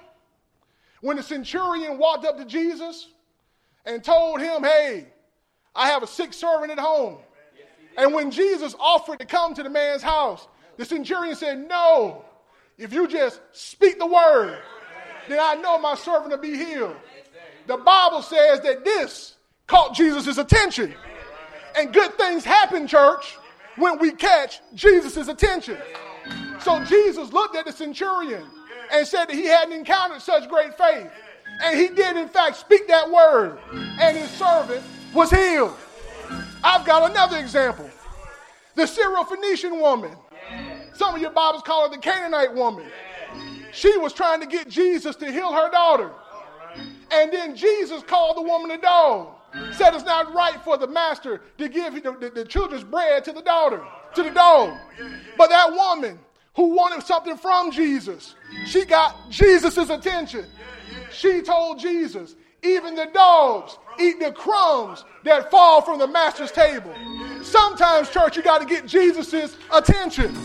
when 1.00 1.16
the 1.16 1.22
centurion 1.22 1.96
walked 1.96 2.24
up 2.24 2.36
to 2.38 2.44
Jesus 2.44 3.08
and 3.86 4.02
told 4.02 4.40
him, 4.40 4.62
Hey, 4.62 5.06
I 5.74 5.88
have 5.88 6.02
a 6.02 6.06
sick 6.06 6.32
servant 6.32 6.72
at 6.72 6.78
home. 6.78 7.18
And 7.98 8.14
when 8.14 8.30
Jesus 8.30 8.76
offered 8.78 9.18
to 9.18 9.26
come 9.26 9.54
to 9.54 9.62
the 9.62 9.68
man's 9.68 10.02
house, 10.02 10.46
the 10.76 10.84
centurion 10.84 11.34
said, 11.34 11.68
No, 11.68 12.24
if 12.78 12.92
you 12.92 13.08
just 13.08 13.40
speak 13.52 13.98
the 13.98 14.06
word, 14.06 14.56
then 15.28 15.40
I 15.42 15.56
know 15.56 15.78
my 15.78 15.96
servant 15.96 16.30
will 16.30 16.38
be 16.38 16.56
healed. 16.56 16.96
The 17.66 17.76
Bible 17.76 18.22
says 18.22 18.60
that 18.60 18.84
this 18.84 19.34
caught 19.66 19.94
Jesus' 19.94 20.38
attention. 20.38 20.94
And 21.76 21.92
good 21.92 22.16
things 22.16 22.44
happen, 22.44 22.86
church, 22.86 23.36
when 23.76 23.98
we 23.98 24.12
catch 24.12 24.60
Jesus' 24.74 25.28
attention. 25.28 25.76
So 26.60 26.82
Jesus 26.84 27.32
looked 27.32 27.56
at 27.56 27.66
the 27.66 27.72
centurion 27.72 28.44
and 28.92 29.06
said 29.06 29.26
that 29.26 29.34
he 29.34 29.44
hadn't 29.44 29.74
encountered 29.74 30.22
such 30.22 30.48
great 30.48 30.78
faith. 30.78 31.10
And 31.64 31.78
he 31.78 31.88
did, 31.88 32.16
in 32.16 32.28
fact, 32.28 32.56
speak 32.56 32.86
that 32.86 33.10
word, 33.10 33.58
and 33.72 34.16
his 34.16 34.30
servant 34.30 34.82
was 35.12 35.30
healed. 35.30 35.76
I've 36.62 36.84
got 36.86 37.10
another 37.10 37.38
example 37.38 37.90
the 38.74 38.84
Syrophoenician 38.84 39.80
woman. 39.80 40.12
Some 40.94 41.14
of 41.14 41.20
your 41.20 41.30
Bibles 41.30 41.62
call 41.62 41.88
her 41.88 41.94
the 41.94 42.00
Canaanite 42.00 42.54
woman. 42.54 42.86
She 43.72 43.96
was 43.98 44.12
trying 44.12 44.40
to 44.40 44.46
get 44.46 44.68
Jesus 44.68 45.16
to 45.16 45.30
heal 45.30 45.52
her 45.52 45.70
daughter. 45.70 46.12
And 47.10 47.32
then 47.32 47.56
Jesus 47.56 48.02
called 48.02 48.36
the 48.36 48.42
woman 48.42 48.70
a 48.70 48.78
dog. 48.78 49.34
Said 49.72 49.94
it's 49.94 50.04
not 50.04 50.32
right 50.34 50.60
for 50.62 50.76
the 50.76 50.86
master 50.86 51.40
to 51.56 51.68
give 51.68 51.94
the, 51.94 52.12
the, 52.12 52.30
the 52.30 52.44
children's 52.44 52.84
bread 52.84 53.24
to 53.24 53.32
the 53.32 53.42
daughter, 53.42 53.82
to 54.14 54.22
the 54.22 54.30
dog. 54.30 54.76
But 55.36 55.48
that 55.48 55.72
woman 55.72 56.18
who 56.54 56.74
wanted 56.74 57.04
something 57.04 57.36
from 57.36 57.70
Jesus, 57.72 58.34
she 58.66 58.84
got 58.84 59.30
Jesus' 59.30 59.90
attention. 59.90 60.44
She 61.10 61.40
told 61.40 61.78
Jesus, 61.80 62.36
even 62.62 62.94
the 62.94 63.06
dogs 63.12 63.76
eat 64.00 64.18
the 64.20 64.32
crumbs 64.32 65.04
that 65.24 65.50
fall 65.50 65.80
from 65.82 65.98
the 65.98 66.06
master's 66.06 66.52
table. 66.52 66.94
Sometimes, 67.42 68.10
church, 68.10 68.36
you 68.36 68.42
got 68.42 68.60
to 68.60 68.66
get 68.66 68.86
Jesus' 68.86 69.56
attention. 69.72 70.36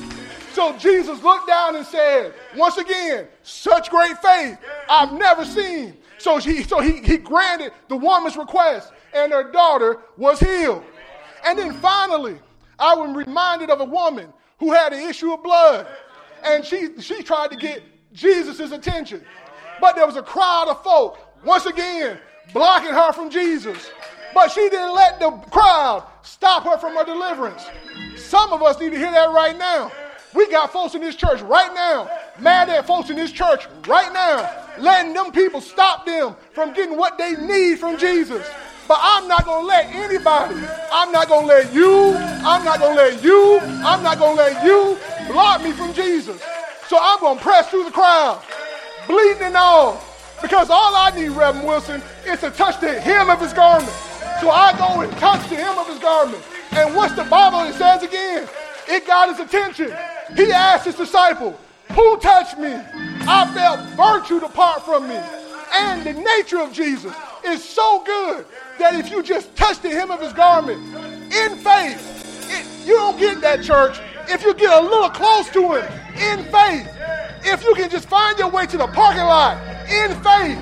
So 0.53 0.77
Jesus 0.77 1.21
looked 1.23 1.47
down 1.47 1.75
and 1.75 1.85
said, 1.85 2.33
once 2.55 2.77
again, 2.77 3.27
such 3.41 3.89
great 3.89 4.17
faith 4.19 4.57
I've 4.87 5.11
never 5.13 5.43
seen. 5.43 5.97
So 6.19 6.37
he, 6.37 6.63
so 6.63 6.79
he, 6.79 7.01
he 7.01 7.17
granted 7.17 7.73
the 7.89 7.97
woman's 7.97 8.37
request, 8.37 8.93
and 9.13 9.31
her 9.31 9.51
daughter 9.51 9.99
was 10.15 10.39
healed. 10.39 10.83
And 11.45 11.57
then 11.57 11.73
finally, 11.73 12.37
I 12.79 12.95
was 12.95 13.15
reminded 13.15 13.69
of 13.69 13.81
a 13.81 13.85
woman 13.85 14.31
who 14.59 14.71
had 14.71 14.93
an 14.93 15.09
issue 15.09 15.33
of 15.33 15.43
blood, 15.43 15.87
and 16.43 16.63
she, 16.63 16.89
she 17.01 17.23
tried 17.23 17.49
to 17.49 17.57
get 17.57 17.81
Jesus' 18.13 18.71
attention. 18.71 19.23
But 19.81 19.95
there 19.95 20.05
was 20.05 20.15
a 20.15 20.23
crowd 20.23 20.67
of 20.69 20.83
folk, 20.83 21.17
once 21.45 21.65
again, 21.65 22.17
blocking 22.53 22.91
her 22.91 23.11
from 23.13 23.29
Jesus. 23.29 23.91
But 24.33 24.51
she 24.51 24.67
didn't 24.69 24.95
let 24.95 25.19
the 25.19 25.31
crowd 25.51 26.05
stop 26.23 26.63
her 26.63 26.77
from 26.77 26.95
her 26.95 27.05
deliverance. 27.05 27.65
Some 28.17 28.51
of 28.51 28.63
us 28.63 28.79
need 28.79 28.91
to 28.91 28.97
hear 28.97 29.11
that 29.11 29.31
right 29.31 29.57
now. 29.57 29.91
We 30.33 30.49
got 30.49 30.73
folks 30.73 30.95
in 30.95 31.01
this 31.01 31.15
church 31.15 31.41
right 31.41 31.71
now, 31.73 32.09
mad 32.39 32.67
at 32.69 32.87
folks 32.87 33.11
in 33.11 33.15
this 33.15 33.31
church 33.31 33.67
right 33.87 34.11
now, 34.11 34.49
letting 34.79 35.13
them 35.13 35.31
people 35.31 35.61
stop 35.61 36.07
them 36.07 36.35
from 36.53 36.73
getting 36.73 36.97
what 36.97 37.19
they 37.19 37.35
need 37.35 37.77
from 37.77 37.97
Jesus. 37.99 38.47
But 38.87 38.97
I'm 39.01 39.27
not 39.27 39.45
going 39.45 39.61
to 39.61 39.67
let 39.67 39.85
anybody, 39.93 40.55
I'm 40.91 41.11
not 41.11 41.27
going 41.27 41.47
to 41.47 41.53
let 41.53 41.73
you, 41.73 42.15
I'm 42.17 42.65
not 42.65 42.79
going 42.79 42.97
to 42.97 43.03
let 43.03 43.23
you, 43.23 43.59
I'm 43.61 44.01
not 44.01 44.17
going 44.17 44.35
to 44.35 44.43
let 44.43 44.65
you 44.65 44.97
block 45.31 45.63
me 45.63 45.71
from 45.71 45.93
Jesus. 45.93 46.41
So 46.87 46.97
I'm 46.99 47.19
going 47.19 47.37
to 47.37 47.43
press 47.43 47.69
through 47.69 47.85
the 47.85 47.91
crowd, 47.91 48.41
bleeding 49.07 49.43
and 49.43 49.55
all, 49.55 50.03
because 50.43 50.69
all 50.69 50.93
I 50.93 51.09
need, 51.15 51.29
Reverend 51.29 51.65
Wilson, 51.65 52.03
is 52.27 52.41
to 52.41 52.51
touch 52.51 52.79
the 52.81 52.99
hem 52.99 53.29
of 53.29 53.39
his 53.39 53.53
garment. 53.53 53.89
So 54.41 54.51
I 54.51 54.77
go 54.77 55.01
and 55.01 55.11
touch 55.13 55.49
the 55.49 55.55
hem 55.55 55.77
of 55.77 55.87
his 55.87 55.99
garment. 55.99 56.43
And 56.73 56.93
what's 56.93 57.15
the 57.15 57.23
Bible 57.23 57.61
it 57.61 57.73
says 57.75 58.03
again? 58.03 58.47
It 58.87 59.07
got 59.07 59.29
his 59.29 59.39
attention. 59.39 59.95
He 60.35 60.51
asked 60.51 60.85
his 60.85 60.95
disciple, 60.95 61.57
Who 61.93 62.17
touched 62.19 62.59
me? 62.59 62.73
I 62.73 63.49
felt 63.53 63.79
virtue 63.95 64.41
depart 64.41 64.83
from 64.83 65.07
me. 65.07 65.19
And 65.75 66.03
the 66.03 66.13
nature 66.13 66.59
of 66.59 66.73
Jesus 66.73 67.13
is 67.45 67.63
so 67.63 68.03
good 68.05 68.45
that 68.79 68.95
if 68.95 69.09
you 69.09 69.23
just 69.23 69.55
touch 69.55 69.79
the 69.79 69.89
hem 69.89 70.11
of 70.11 70.19
his 70.19 70.33
garment 70.33 70.79
in 71.33 71.55
faith, 71.57 72.49
it, 72.51 72.85
you 72.85 72.95
don't 72.95 73.17
get 73.17 73.39
that 73.39 73.63
church. 73.63 73.97
If 74.27 74.43
you 74.43 74.53
get 74.53 74.71
a 74.71 74.81
little 74.81 75.09
close 75.09 75.49
to 75.51 75.73
him 75.73 75.85
in 76.15 76.43
faith, 76.51 76.89
if 77.45 77.63
you 77.63 77.73
can 77.75 77.89
just 77.89 78.07
find 78.07 78.37
your 78.39 78.49
way 78.49 78.65
to 78.65 78.77
the 78.77 78.87
parking 78.87 79.23
lot 79.23 79.57
in 79.89 80.11
faith, 80.23 80.59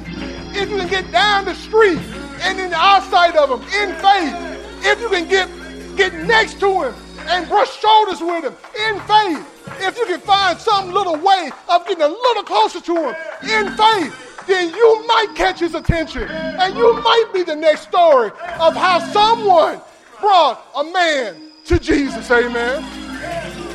if 0.55 0.69
you 0.69 0.77
can 0.77 0.89
get 0.89 1.11
down 1.11 1.45
the 1.45 1.53
street 1.55 1.99
and 2.41 2.59
in 2.59 2.71
the 2.71 2.75
outside 2.75 3.35
of 3.35 3.49
him 3.49 3.61
in 3.81 3.95
faith, 3.95 4.35
if 4.83 4.99
you 4.99 5.09
can 5.09 5.27
get, 5.27 5.47
get 5.95 6.13
next 6.25 6.59
to 6.59 6.83
him 6.83 6.95
and 7.27 7.47
brush 7.47 7.79
shoulders 7.79 8.19
with 8.19 8.43
him 8.43 8.55
in 8.87 8.99
faith, 9.01 9.47
if 9.79 9.97
you 9.97 10.05
can 10.05 10.19
find 10.19 10.57
some 10.59 10.91
little 10.91 11.17
way 11.17 11.51
of 11.69 11.85
getting 11.87 12.03
a 12.03 12.07
little 12.07 12.43
closer 12.43 12.81
to 12.81 12.95
him 12.95 13.15
in 13.43 13.71
faith, 13.77 14.45
then 14.47 14.73
you 14.73 15.07
might 15.07 15.33
catch 15.35 15.59
his 15.59 15.75
attention. 15.75 16.23
And 16.23 16.75
you 16.75 16.93
might 17.01 17.25
be 17.33 17.43
the 17.43 17.55
next 17.55 17.81
story 17.81 18.31
of 18.59 18.75
how 18.75 18.99
someone 19.11 19.79
brought 20.19 20.65
a 20.75 20.83
man 20.83 21.51
to 21.65 21.79
Jesus. 21.79 22.29
Amen. 22.31 23.10
Jesus! 23.21 23.70